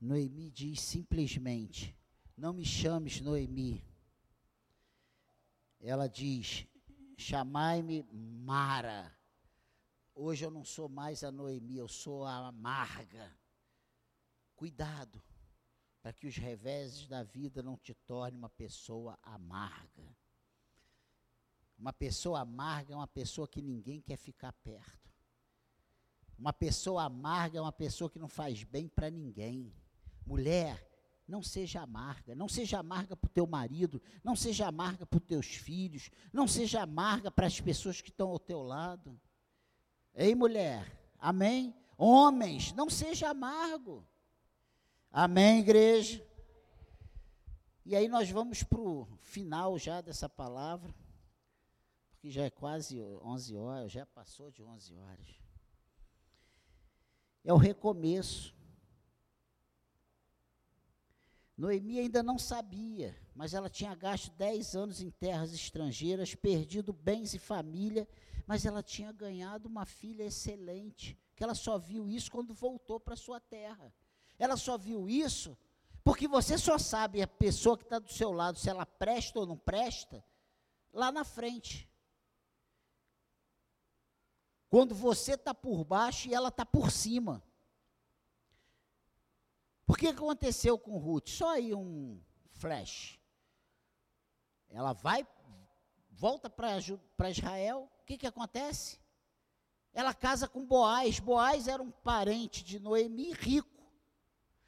Noemi 0.01 0.51
diz 0.51 0.82
simplesmente: 0.82 1.95
Não 2.36 2.51
me 2.51 2.65
chames 2.65 3.22
Noemi. 3.22 3.82
Ela 5.80 6.07
diz: 6.07 6.67
Chamai-me 7.15 8.03
Mara. 8.11 9.17
Hoje 10.13 10.43
eu 10.43 10.51
não 10.51 10.65
sou 10.65 10.89
mais 10.89 11.24
a 11.24 11.32
Noemi, 11.32 11.78
eu 11.78 11.88
sou 11.88 12.26
a 12.26 12.49
amarga. 12.49 13.34
Cuidado, 14.57 15.24
para 16.01 16.11
que 16.11 16.28
os 16.28 16.36
reveses 16.36 17.07
da 17.07 17.24
vida 17.24 17.63
não 17.63 17.78
te 17.78 17.93
tornem 17.93 18.38
uma 18.38 18.49
pessoa 18.49 19.17
amarga. 19.24 20.17
Uma 21.78 21.93
pessoa 21.93 22.41
amarga 22.41 22.93
é 22.93 22.97
uma 22.97 23.07
pessoa 23.07 23.47
que 23.47 23.61
ninguém 23.61 24.01
quer 24.01 24.17
ficar 24.17 24.51
perto. 24.51 25.09
Uma 26.39 26.53
pessoa 26.53 27.03
amarga 27.03 27.57
é 27.57 27.61
uma 27.61 27.71
pessoa 27.71 28.09
que 28.09 28.17
não 28.17 28.29
faz 28.29 28.63
bem 28.63 28.87
para 28.87 29.09
ninguém. 29.09 29.73
Mulher, 30.25 30.87
não 31.27 31.43
seja 31.43 31.81
amarga, 31.81 32.33
não 32.33 32.47
seja 32.47 32.79
amarga 32.79 33.13
para 33.17 33.27
o 33.27 33.31
teu 33.31 33.45
marido, 33.45 34.01
não 34.23 34.37
seja 34.37 34.65
amarga 34.65 35.05
para 35.05 35.17
os 35.17 35.25
teus 35.25 35.47
filhos, 35.47 36.09
não 36.31 36.47
seja 36.47 36.81
amarga 36.81 37.29
para 37.29 37.45
as 37.45 37.59
pessoas 37.59 37.99
que 37.99 38.09
estão 38.09 38.29
ao 38.29 38.39
teu 38.39 38.63
lado. 38.63 39.19
Ei, 40.15 40.33
mulher, 40.33 40.89
amém? 41.19 41.75
Homens, 41.97 42.71
não 42.71 42.89
seja 42.89 43.29
amargo. 43.31 44.07
Amém, 45.11 45.59
igreja? 45.59 46.25
E 47.85 47.97
aí 47.97 48.07
nós 48.07 48.31
vamos 48.31 48.63
para 48.63 48.79
o 48.79 49.05
final 49.17 49.77
já 49.77 49.99
dessa 49.99 50.29
palavra, 50.29 50.95
porque 52.11 52.29
já 52.29 52.45
é 52.45 52.49
quase 52.49 53.01
11 53.01 53.57
horas, 53.57 53.91
já 53.91 54.05
passou 54.05 54.49
de 54.49 54.63
11 54.63 54.95
horas 54.95 55.49
é 57.43 57.53
o 57.53 57.57
recomeço. 57.57 58.55
Noemi 61.57 61.99
ainda 61.99 62.23
não 62.23 62.37
sabia, 62.39 63.17
mas 63.35 63.53
ela 63.53 63.69
tinha 63.69 63.93
gasto 63.93 64.31
10 64.31 64.75
anos 64.75 65.01
em 65.01 65.09
terras 65.09 65.53
estrangeiras, 65.53 66.33
perdido 66.33 66.93
bens 66.93 67.33
e 67.33 67.39
família, 67.39 68.07
mas 68.47 68.65
ela 68.65 68.81
tinha 68.81 69.11
ganhado 69.11 69.67
uma 69.67 69.85
filha 69.85 70.23
excelente, 70.23 71.17
que 71.35 71.43
ela 71.43 71.53
só 71.53 71.77
viu 71.77 72.09
isso 72.09 72.31
quando 72.31 72.53
voltou 72.53 72.99
para 72.99 73.15
sua 73.15 73.39
terra. 73.39 73.93
Ela 74.37 74.55
só 74.55 74.77
viu 74.77 75.09
isso 75.09 75.57
porque 76.03 76.27
você 76.27 76.57
só 76.57 76.77
sabe 76.77 77.21
a 77.21 77.27
pessoa 77.27 77.77
que 77.77 77.83
está 77.83 77.99
do 77.99 78.11
seu 78.11 78.31
lado, 78.31 78.57
se 78.57 78.69
ela 78.69 78.85
presta 78.85 79.39
ou 79.39 79.45
não 79.45 79.57
presta, 79.57 80.23
lá 80.91 81.11
na 81.11 81.23
frente. 81.23 81.87
Quando 84.70 84.93
você 84.93 85.34
está 85.34 85.53
por 85.53 85.84
baixo 85.84 86.30
e 86.30 86.34
ela 86.34 86.49
está 86.49 86.65
por 86.65 86.91
cima. 86.91 87.43
Por 89.86 89.97
que 89.97 90.07
aconteceu 90.07 90.78
com 90.78 90.97
Ruth? 90.97 91.30
Só 91.30 91.49
aí 91.49 91.74
um 91.74 92.22
flash. 92.51 93.20
Ela 94.70 94.93
vai, 94.93 95.28
volta 96.11 96.47
para 96.47 97.30
Israel, 97.32 97.89
o 98.01 98.05
que, 98.05 98.17
que 98.17 98.28
acontece? 98.28 98.99
Ela 99.91 100.13
casa 100.13 100.47
com 100.47 100.63
Boaz. 100.63 101.20
Boaz 101.20 101.67
era 101.67 101.82
um 101.82 101.89
parente 101.89 102.63
de 102.63 102.80
Noemi 102.80 103.34
rico. 103.34 103.84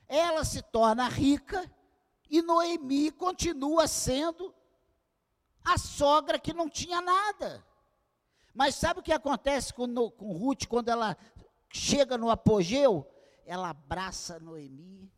Ela 0.08 0.44
se 0.44 0.64
torna 0.64 1.08
rica 1.08 1.72
e 2.28 2.42
Noemi 2.42 3.12
continua 3.12 3.88
sendo 3.88 4.54
a 5.64 5.78
sogra 5.78 6.40
que 6.40 6.54
não 6.54 6.68
tinha 6.68 7.00
nada. 7.00 7.64
Mas 8.54 8.76
sabe 8.76 9.00
o 9.00 9.04
que 9.04 9.14
acontece 9.14 9.74
com, 9.74 9.88
no, 9.88 10.12
com 10.12 10.34
Ruth 10.34 10.66
quando 10.68 10.90
ela 10.90 11.18
chega 11.70 12.18
no 12.18 12.30
apogeu? 12.30 13.08
Ela 13.46 13.70
abraça 13.70 14.40
Noemi, 14.40 15.12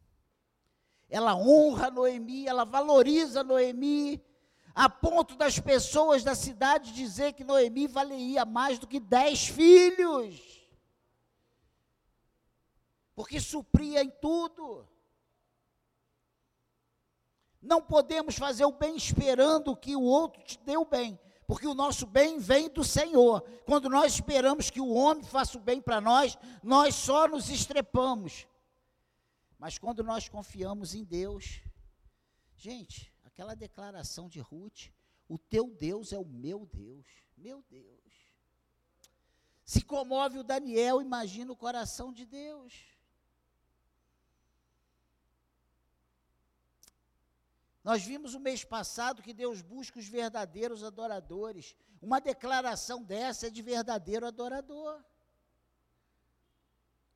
ela 1.10 1.36
honra 1.36 1.92
Noemi, 1.92 2.48
ela 2.48 2.64
valoriza 2.64 3.44
Noemi, 3.44 4.24
a 4.74 4.90
ponto 4.90 5.36
das 5.36 5.60
pessoas 5.60 6.24
da 6.24 6.34
cidade 6.34 6.94
dizer 6.94 7.34
que 7.34 7.44
Noemi 7.44 7.88
valeria 7.88 8.46
mais 8.46 8.80
do 8.80 8.88
que 8.88 9.00
dez 9.00 9.48
filhos, 9.48 10.68
porque 13.14 13.40
supria 13.40 14.04
em 14.04 14.10
tudo. 14.10 14.88
Não 17.62 17.82
podemos 17.82 18.36
fazer 18.36 18.66
o 18.66 18.74
bem 18.74 18.96
esperando 18.96 19.76
que 19.76 19.96
o 19.96 20.02
outro 20.02 20.44
te 20.44 20.58
dê 20.60 20.76
o 20.76 20.86
bem 20.86 21.18
porque 21.54 21.68
o 21.68 21.76
nosso 21.76 22.08
bem 22.08 22.40
vem 22.40 22.68
do 22.68 22.84
Senhor. 22.84 23.42
Quando 23.64 23.88
nós 23.88 24.16
esperamos 24.16 24.72
que 24.72 24.82
o 24.82 24.90
homem 24.90 25.24
faça 25.24 25.56
o 25.56 25.62
bem 25.62 25.80
para 25.80 26.02
nós, 26.02 26.36
nós 26.64 26.96
só 26.96 27.28
nos 27.28 27.48
estrepamos. 27.48 28.48
Mas 29.60 29.78
quando 29.78 30.04
nós 30.04 30.28
confiamos 30.28 30.96
em 30.96 31.04
Deus, 31.04 31.62
gente, 32.56 33.14
aquela 33.24 33.56
declaração 33.56 34.28
de 34.28 34.40
Ruth, 34.40 34.90
o 35.30 35.38
teu 35.38 35.70
Deus 35.70 36.12
é 36.12 36.18
o 36.18 36.26
meu 36.26 36.66
Deus, 36.66 37.06
meu 37.38 37.64
Deus. 37.70 38.02
Se 39.64 39.84
comove 39.84 40.40
o 40.40 40.44
Daniel, 40.44 41.04
imagina 41.04 41.52
o 41.52 41.56
coração 41.56 42.12
de 42.12 42.26
Deus. 42.26 42.74
Nós 47.84 48.04
vimos 48.04 48.34
o 48.34 48.40
mês 48.40 48.64
passado 48.64 49.22
que 49.22 49.34
Deus 49.34 49.62
busca 49.62 50.00
os 50.00 50.08
verdadeiros 50.08 50.84
adoradores. 50.84 51.76
Uma 52.02 52.22
declaração 52.22 53.04
dessa 53.04 53.48
é 53.48 53.50
de 53.50 53.62
verdadeiro 53.62 54.26
adorador. 54.26 55.04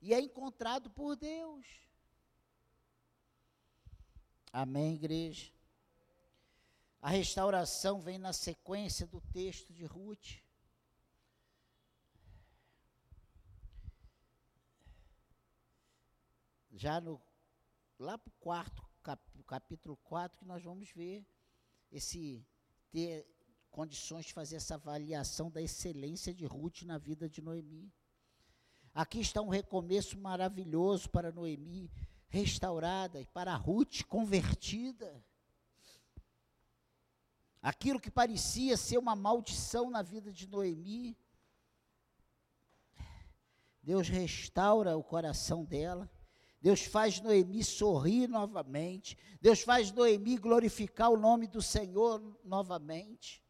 E 0.01 0.13
é 0.13 0.19
encontrado 0.19 0.89
por 0.89 1.15
Deus. 1.15 1.65
Amém, 4.51 4.95
igreja? 4.95 5.51
A 7.01 7.09
restauração 7.09 8.01
vem 8.01 8.17
na 8.17 8.33
sequência 8.33 9.07
do 9.07 9.21
texto 9.21 9.71
de 9.71 9.85
Ruth. 9.85 10.41
Já 16.73 16.99
no, 16.99 17.21
lá 17.97 18.17
para 18.17 18.29
o 18.29 18.39
quarto 18.39 18.86
capítulo 19.45 19.95
4 20.03 20.39
que 20.39 20.45
nós 20.45 20.63
vamos 20.63 20.91
ver 20.91 21.25
esse 21.91 22.45
ter 22.91 23.25
condições 23.69 24.25
de 24.25 24.33
fazer 24.33 24.55
essa 24.55 24.75
avaliação 24.75 25.51
da 25.51 25.61
excelência 25.61 26.33
de 26.33 26.45
Ruth 26.45 26.81
na 26.81 26.97
vida 26.97 27.29
de 27.29 27.41
Noemi. 27.41 27.93
Aqui 28.93 29.19
está 29.19 29.41
um 29.41 29.49
recomeço 29.49 30.17
maravilhoso 30.17 31.09
para 31.09 31.31
Noemi, 31.31 31.91
restaurada, 32.27 33.21
e 33.21 33.25
para 33.27 33.55
Ruth 33.55 34.03
convertida. 34.07 35.23
Aquilo 37.61 37.99
que 37.99 38.09
parecia 38.09 38.75
ser 38.75 38.97
uma 38.97 39.15
maldição 39.15 39.89
na 39.89 40.01
vida 40.01 40.31
de 40.31 40.47
Noemi, 40.47 41.15
Deus 43.83 44.09
restaura 44.09 44.97
o 44.97 45.03
coração 45.03 45.63
dela. 45.63 46.09
Deus 46.67 46.81
faz 46.81 47.21
Noemi 47.21 47.63
sorrir 47.63 48.27
novamente. 48.27 49.17
Deus 49.39 49.61
faz 49.61 49.89
Noemi 49.89 50.35
glorificar 50.35 51.09
o 51.09 51.15
nome 51.15 51.47
do 51.47 51.61
Senhor 51.61 52.21
novamente. 52.43 53.41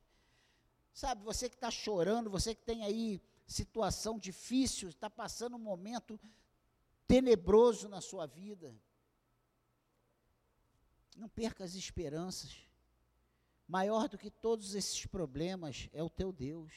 Sabe, 0.93 1.24
você 1.24 1.49
que 1.49 1.55
está 1.55 1.72
chorando, 1.72 2.30
você 2.30 2.53
que 2.53 2.61
tem 2.61 2.84
aí 2.84 3.20
situação 3.47 4.20
difícil, 4.20 4.89
está 4.89 5.09
passando 5.09 5.55
um 5.55 5.59
momento 5.59 6.20
tenebroso 7.07 7.89
na 7.89 8.01
sua 8.01 8.28
vida. 8.28 8.72
Não 11.15 11.28
perca 11.28 11.63
as 11.63 11.74
esperanças. 11.74 12.55
Maior 13.68 14.07
do 14.07 14.15
que 14.20 14.30
todos 14.30 14.76
esses 14.76 15.07
problemas 15.07 15.89
é 15.91 16.03
o 16.03 16.09
teu 16.09 16.32
Deus. 16.32 16.72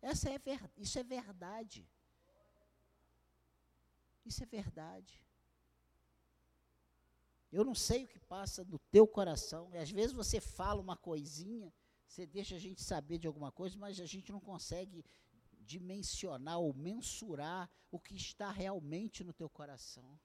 Essa 0.00 0.30
é 0.30 0.40
isso 0.78 0.98
é 0.98 1.04
verdade. 1.04 1.86
Isso 4.24 4.42
é 4.42 4.46
verdade. 4.46 5.22
Eu 7.50 7.64
não 7.64 7.74
sei 7.74 8.04
o 8.04 8.08
que 8.08 8.18
passa 8.18 8.62
no 8.64 8.78
teu 8.78 9.06
coração. 9.06 9.70
E 9.72 9.78
às 9.78 9.90
vezes 9.90 10.12
você 10.12 10.40
fala 10.40 10.80
uma 10.80 10.96
coisinha, 10.96 11.72
você 12.06 12.26
deixa 12.26 12.56
a 12.56 12.58
gente 12.58 12.82
saber 12.82 13.18
de 13.18 13.26
alguma 13.26 13.50
coisa, 13.50 13.78
mas 13.78 13.98
a 14.00 14.06
gente 14.06 14.30
não 14.30 14.40
consegue 14.40 15.04
dimensionar 15.60 16.58
ou 16.58 16.74
mensurar 16.74 17.70
o 17.90 17.98
que 17.98 18.14
está 18.14 18.50
realmente 18.50 19.24
no 19.24 19.32
teu 19.32 19.48
coração. 19.48 20.18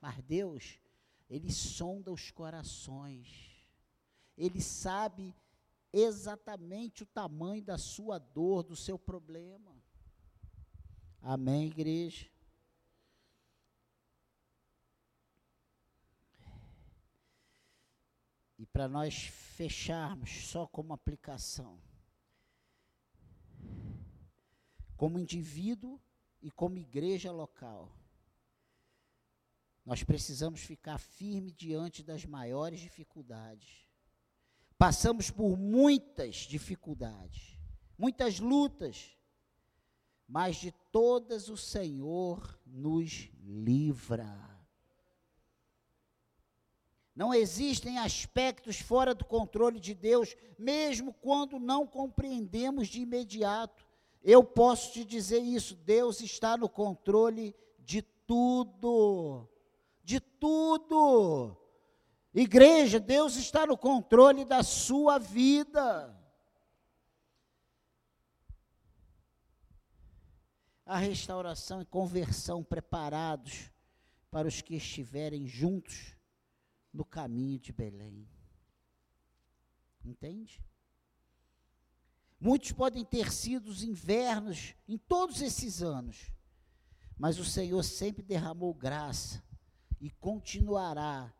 Mas 0.00 0.22
Deus, 0.24 0.78
Ele 1.28 1.52
sonda 1.52 2.10
os 2.12 2.30
corações. 2.30 3.28
Ele 4.36 4.60
sabe 4.60 5.34
exatamente 5.92 7.02
o 7.02 7.06
tamanho 7.06 7.62
da 7.62 7.76
sua 7.76 8.18
dor, 8.18 8.62
do 8.62 8.74
seu 8.74 8.98
problema. 8.98 9.81
Amém, 11.24 11.68
igreja? 11.68 12.28
E 18.58 18.66
para 18.66 18.88
nós 18.88 19.14
fecharmos 19.24 20.46
só 20.48 20.66
como 20.66 20.92
aplicação, 20.92 21.80
como 24.96 25.18
indivíduo 25.18 26.00
e 26.40 26.50
como 26.50 26.78
igreja 26.78 27.30
local, 27.30 27.96
nós 29.84 30.02
precisamos 30.02 30.60
ficar 30.60 30.98
firme 30.98 31.52
diante 31.52 32.02
das 32.02 32.24
maiores 32.24 32.80
dificuldades. 32.80 33.86
Passamos 34.76 35.30
por 35.30 35.56
muitas 35.56 36.36
dificuldades, 36.38 37.56
muitas 37.96 38.40
lutas, 38.40 39.16
mas 40.26 40.56
de 40.56 40.72
todas 40.92 41.48
o 41.48 41.56
Senhor 41.56 42.60
nos 42.66 43.30
livra. 43.42 44.52
Não 47.16 47.34
existem 47.34 47.98
aspectos 47.98 48.78
fora 48.78 49.14
do 49.14 49.24
controle 49.24 49.80
de 49.80 49.94
Deus, 49.94 50.36
mesmo 50.58 51.12
quando 51.14 51.58
não 51.58 51.86
compreendemos 51.86 52.88
de 52.88 53.00
imediato. 53.00 53.86
Eu 54.22 54.44
posso 54.44 54.92
te 54.92 55.04
dizer 55.04 55.40
isso: 55.40 55.74
Deus 55.74 56.20
está 56.20 56.56
no 56.56 56.68
controle 56.68 57.54
de 57.78 58.02
tudo. 58.02 59.48
De 60.04 60.20
tudo. 60.20 61.56
Igreja, 62.34 62.98
Deus 62.98 63.36
está 63.36 63.66
no 63.66 63.76
controle 63.76 64.44
da 64.44 64.62
sua 64.62 65.18
vida. 65.18 66.21
A 70.92 70.98
restauração 70.98 71.80
e 71.80 71.86
conversão 71.86 72.62
preparados 72.62 73.70
para 74.30 74.46
os 74.46 74.60
que 74.60 74.74
estiverem 74.76 75.46
juntos 75.46 76.14
no 76.92 77.02
caminho 77.02 77.58
de 77.58 77.72
Belém. 77.72 78.28
Entende? 80.04 80.62
Muitos 82.38 82.72
podem 82.72 83.06
ter 83.06 83.32
sido 83.32 83.68
os 83.68 83.82
invernos 83.82 84.74
em 84.86 84.98
todos 84.98 85.40
esses 85.40 85.82
anos, 85.82 86.30
mas 87.16 87.38
o 87.38 87.44
Senhor 87.44 87.82
sempre 87.82 88.22
derramou 88.22 88.74
graça 88.74 89.42
e 89.98 90.10
continuará 90.10 91.32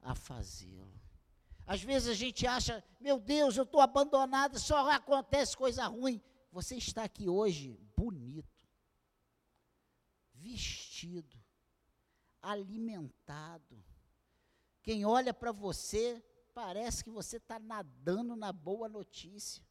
a 0.00 0.14
fazê-lo. 0.14 0.98
Às 1.66 1.82
vezes 1.82 2.08
a 2.08 2.14
gente 2.14 2.46
acha, 2.46 2.82
meu 2.98 3.20
Deus, 3.20 3.58
eu 3.58 3.64
estou 3.64 3.82
abandonado, 3.82 4.58
só 4.58 4.90
acontece 4.90 5.54
coisa 5.54 5.86
ruim. 5.88 6.22
Você 6.50 6.76
está 6.76 7.04
aqui 7.04 7.28
hoje 7.28 7.78
bonito 7.94 8.53
vestido, 10.44 11.42
alimentado. 12.42 13.82
Quem 14.82 15.06
olha 15.06 15.32
para 15.32 15.52
você, 15.52 16.22
parece 16.52 17.02
que 17.02 17.10
você 17.10 17.38
está 17.38 17.58
nadando 17.58 18.36
na 18.36 18.52
boa 18.52 18.88
notícia. 18.88 19.64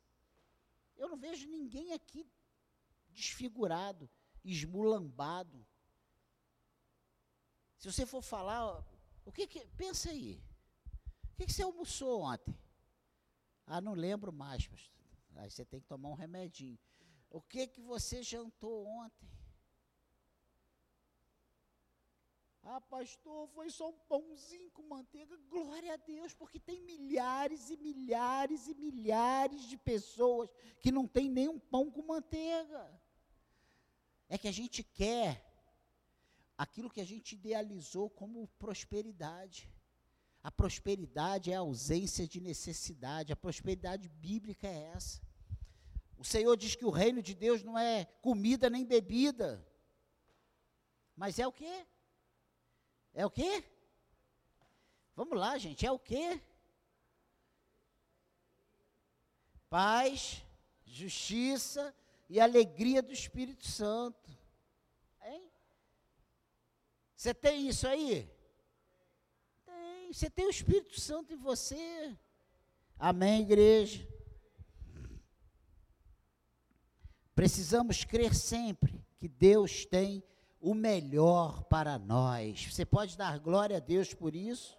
Eu 0.97 1.07
não 1.07 1.17
vejo 1.17 1.47
ninguém 1.47 1.93
aqui 1.93 2.27
desfigurado, 3.09 4.09
esmulambado. 4.43 5.65
Se 7.77 7.91
você 7.91 8.05
for 8.05 8.23
falar, 8.23 8.83
o 9.23 9.31
que 9.31 9.45
que, 9.45 9.67
pensa 9.77 10.09
aí, 10.09 10.41
o 11.31 11.35
que, 11.35 11.45
que 11.45 11.53
você 11.53 11.61
almoçou 11.61 12.21
ontem? 12.21 12.57
Ah, 13.65 13.79
não 13.79 13.93
lembro 13.93 14.33
mais, 14.33 14.67
pastor. 14.67 15.05
Aí 15.35 15.49
você 15.49 15.63
tem 15.65 15.79
que 15.79 15.87
tomar 15.87 16.09
um 16.09 16.15
remedinho. 16.15 16.79
O 17.29 17.41
que 17.41 17.67
que 17.67 17.81
você 17.81 18.23
jantou 18.23 18.85
ontem? 18.85 19.32
Ah, 22.65 22.79
pastor, 22.79 23.47
foi 23.49 23.69
só 23.69 23.89
um 23.89 23.97
pãozinho 24.07 24.71
com 24.71 24.83
manteiga. 24.83 25.35
Glória 25.49 25.93
a 25.93 25.97
Deus, 25.97 26.33
porque 26.33 26.59
tem 26.59 26.81
milhares 26.81 27.69
e 27.69 27.75
milhares 27.75 28.67
e 28.67 28.73
milhares 28.73 29.63
de 29.67 29.77
pessoas 29.77 30.49
que 30.79 30.91
não 30.91 31.05
tem 31.05 31.29
nenhum 31.29 31.59
pão 31.59 31.91
com 31.91 32.01
manteiga. 32.01 32.89
É 34.29 34.37
que 34.37 34.47
a 34.47 34.51
gente 34.51 34.81
quer 34.81 35.45
aquilo 36.57 36.89
que 36.89 37.01
a 37.01 37.05
gente 37.05 37.35
idealizou 37.35 38.09
como 38.09 38.47
prosperidade. 38.57 39.69
A 40.41 40.49
prosperidade 40.49 41.51
é 41.51 41.55
a 41.55 41.59
ausência 41.59 42.25
de 42.25 42.39
necessidade. 42.39 43.33
A 43.33 43.35
prosperidade 43.35 44.07
bíblica 44.07 44.67
é 44.67 44.91
essa. 44.95 45.21
O 46.17 46.23
Senhor 46.23 46.55
diz 46.55 46.75
que 46.75 46.85
o 46.85 46.89
reino 46.89 47.21
de 47.21 47.33
Deus 47.33 47.61
não 47.61 47.77
é 47.77 48.05
comida 48.21 48.69
nem 48.69 48.85
bebida, 48.85 49.67
mas 51.17 51.37
é 51.37 51.45
o 51.45 51.51
quê? 51.51 51.85
É 53.13 53.25
o 53.25 53.29
quê? 53.29 53.63
Vamos 55.15 55.37
lá, 55.37 55.57
gente, 55.57 55.85
é 55.85 55.91
o 55.91 55.99
quê? 55.99 56.41
Paz, 59.69 60.43
justiça 60.83 61.95
e 62.27 62.39
alegria 62.39 63.01
do 63.01 63.13
Espírito 63.13 63.67
Santo. 63.67 64.31
Hein? 65.21 65.51
Você 67.15 67.33
tem 67.33 67.67
isso 67.67 67.87
aí? 67.87 68.27
Tem. 69.65 70.11
Você 70.11 70.29
tem 70.29 70.47
o 70.47 70.49
Espírito 70.49 70.99
Santo 70.99 71.33
em 71.33 71.37
você. 71.37 72.17
Amém, 72.97 73.41
igreja? 73.41 74.07
Precisamos 77.35 78.03
crer 78.03 78.33
sempre 78.33 79.03
que 79.17 79.27
Deus 79.27 79.85
tem 79.85 80.23
o 80.63 80.73
melhor 80.73 81.63
para 81.65 81.99
nós. 81.99 82.69
Você 82.71 82.85
pode 82.85 83.17
dar 83.17 83.37
glória 83.37 83.77
a 83.77 83.79
Deus 83.81 84.13
por 84.13 84.33
isso? 84.33 84.77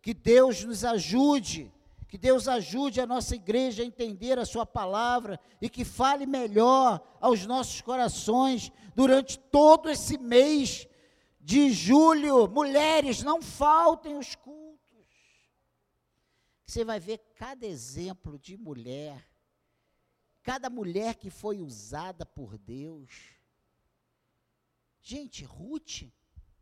Que 0.00 0.14
Deus 0.14 0.62
nos 0.62 0.84
ajude, 0.84 1.70
que 2.06 2.16
Deus 2.16 2.46
ajude 2.46 3.00
a 3.00 3.06
nossa 3.06 3.34
igreja 3.34 3.82
a 3.82 3.86
entender 3.86 4.38
a 4.38 4.46
Sua 4.46 4.64
palavra 4.64 5.40
e 5.60 5.68
que 5.68 5.84
fale 5.84 6.26
melhor 6.26 7.04
aos 7.20 7.44
nossos 7.44 7.80
corações 7.80 8.70
durante 8.94 9.36
todo 9.36 9.90
esse 9.90 10.16
mês 10.16 10.86
de 11.40 11.72
julho. 11.72 12.46
Mulheres, 12.46 13.22
não 13.22 13.42
faltem 13.42 14.16
os 14.16 14.36
cultos. 14.36 14.62
Você 16.64 16.84
vai 16.84 17.00
ver 17.00 17.18
cada 17.34 17.66
exemplo 17.66 18.38
de 18.38 18.56
mulher 18.56 19.28
cada 20.44 20.68
mulher 20.68 21.14
que 21.14 21.30
foi 21.30 21.62
usada 21.62 22.26
por 22.26 22.58
Deus. 22.58 23.33
Gente, 25.06 25.44
Ruth 25.44 26.10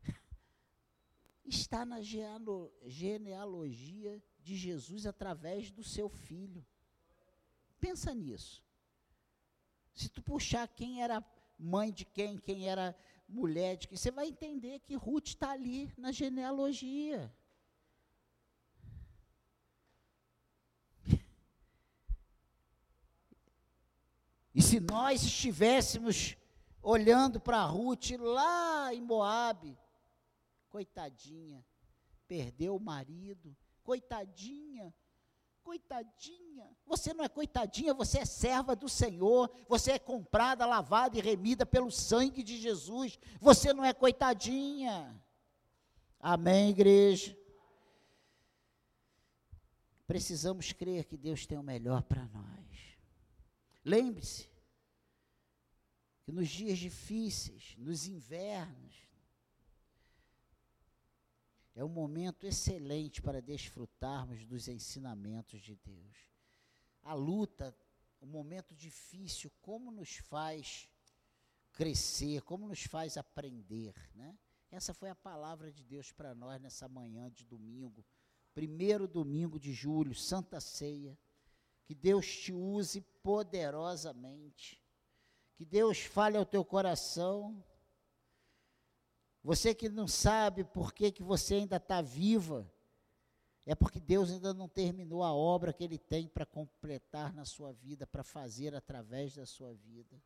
está 1.46 1.86
na 1.86 2.02
genealogia 2.02 4.20
de 4.40 4.56
Jesus 4.56 5.06
através 5.06 5.70
do 5.70 5.84
seu 5.84 6.08
filho. 6.08 6.66
Pensa 7.78 8.12
nisso. 8.12 8.60
Se 9.94 10.08
tu 10.08 10.20
puxar 10.20 10.66
quem 10.66 11.04
era 11.04 11.24
mãe 11.56 11.92
de 11.92 12.04
quem, 12.04 12.36
quem 12.36 12.68
era 12.68 12.98
mulher 13.28 13.76
de 13.76 13.86
quem, 13.86 13.96
você 13.96 14.10
vai 14.10 14.26
entender 14.26 14.80
que 14.80 14.96
Ruth 14.96 15.28
está 15.28 15.52
ali 15.52 15.92
na 15.96 16.10
genealogia. 16.10 17.32
E 24.54 24.60
se 24.60 24.78
nós 24.80 25.22
estivéssemos 25.22 26.36
olhando 26.82 27.40
para 27.40 27.64
Ruth 27.64 28.10
lá 28.18 28.92
em 28.92 29.00
Moabe, 29.00 29.78
coitadinha, 30.68 31.64
perdeu 32.26 32.76
o 32.76 32.80
marido, 32.80 33.56
coitadinha, 33.84 34.92
coitadinha. 35.62 36.68
Você 36.86 37.14
não 37.14 37.24
é 37.24 37.28
coitadinha, 37.28 37.94
você 37.94 38.18
é 38.18 38.24
serva 38.24 38.74
do 38.74 38.88
Senhor, 38.88 39.50
você 39.68 39.92
é 39.92 39.98
comprada, 39.98 40.66
lavada 40.66 41.16
e 41.16 41.22
remida 41.22 41.64
pelo 41.64 41.90
sangue 41.90 42.42
de 42.42 42.56
Jesus. 42.56 43.18
Você 43.40 43.72
não 43.72 43.84
é 43.84 43.92
coitadinha. 43.92 45.22
Amém, 46.18 46.70
igreja. 46.70 47.36
Precisamos 50.06 50.72
crer 50.72 51.04
que 51.04 51.16
Deus 51.16 51.46
tem 51.46 51.58
o 51.58 51.62
melhor 51.62 52.02
para 52.02 52.26
nós. 52.26 52.96
Lembre-se 53.84 54.51
que 56.24 56.32
nos 56.32 56.48
dias 56.48 56.78
difíceis, 56.78 57.74
nos 57.78 58.06
invernos, 58.06 59.02
é 61.74 61.84
um 61.84 61.88
momento 61.88 62.46
excelente 62.46 63.22
para 63.22 63.40
desfrutarmos 63.40 64.44
dos 64.44 64.68
ensinamentos 64.68 65.60
de 65.60 65.74
Deus. 65.76 66.16
A 67.02 67.14
luta, 67.14 67.74
o 68.20 68.26
momento 68.26 68.74
difícil, 68.74 69.50
como 69.60 69.90
nos 69.90 70.16
faz 70.16 70.88
crescer, 71.72 72.42
como 72.42 72.68
nos 72.68 72.82
faz 72.82 73.16
aprender, 73.16 73.94
né? 74.14 74.38
Essa 74.70 74.94
foi 74.94 75.10
a 75.10 75.14
palavra 75.14 75.70
de 75.70 75.82
Deus 75.84 76.12
para 76.12 76.34
nós 76.34 76.60
nessa 76.60 76.88
manhã 76.88 77.30
de 77.30 77.44
domingo, 77.44 78.04
primeiro 78.54 79.08
domingo 79.08 79.58
de 79.58 79.72
julho, 79.72 80.14
Santa 80.14 80.60
Ceia. 80.60 81.18
Que 81.84 81.94
Deus 81.94 82.26
te 82.26 82.52
use 82.52 83.00
poderosamente. 83.22 84.81
Que 85.54 85.64
Deus 85.64 86.00
fale 86.00 86.36
ao 86.36 86.46
teu 86.46 86.64
coração. 86.64 87.62
Você 89.42 89.74
que 89.74 89.88
não 89.88 90.06
sabe 90.06 90.64
por 90.64 90.92
que, 90.92 91.10
que 91.10 91.22
você 91.22 91.56
ainda 91.56 91.76
está 91.76 92.00
viva, 92.00 92.70
é 93.66 93.74
porque 93.74 94.00
Deus 94.00 94.30
ainda 94.30 94.52
não 94.52 94.68
terminou 94.68 95.22
a 95.22 95.32
obra 95.32 95.72
que 95.72 95.84
Ele 95.84 95.98
tem 95.98 96.28
para 96.28 96.46
completar 96.46 97.32
na 97.32 97.44
sua 97.44 97.72
vida, 97.72 98.06
para 98.06 98.22
fazer 98.22 98.74
através 98.74 99.34
da 99.34 99.46
sua 99.46 99.74
vida. 99.74 100.20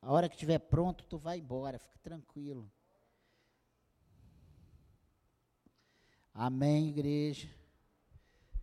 A 0.00 0.10
hora 0.10 0.28
que 0.28 0.34
estiver 0.34 0.58
pronto, 0.58 1.04
tu 1.04 1.16
vai 1.16 1.38
embora, 1.38 1.78
fica 1.78 1.98
tranquilo. 1.98 2.70
Amém, 6.34 6.88
igreja. 6.88 7.48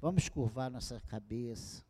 Vamos 0.02 0.28
curvar 0.28 0.72
nossa 0.72 1.00
cabeça. 1.02 1.89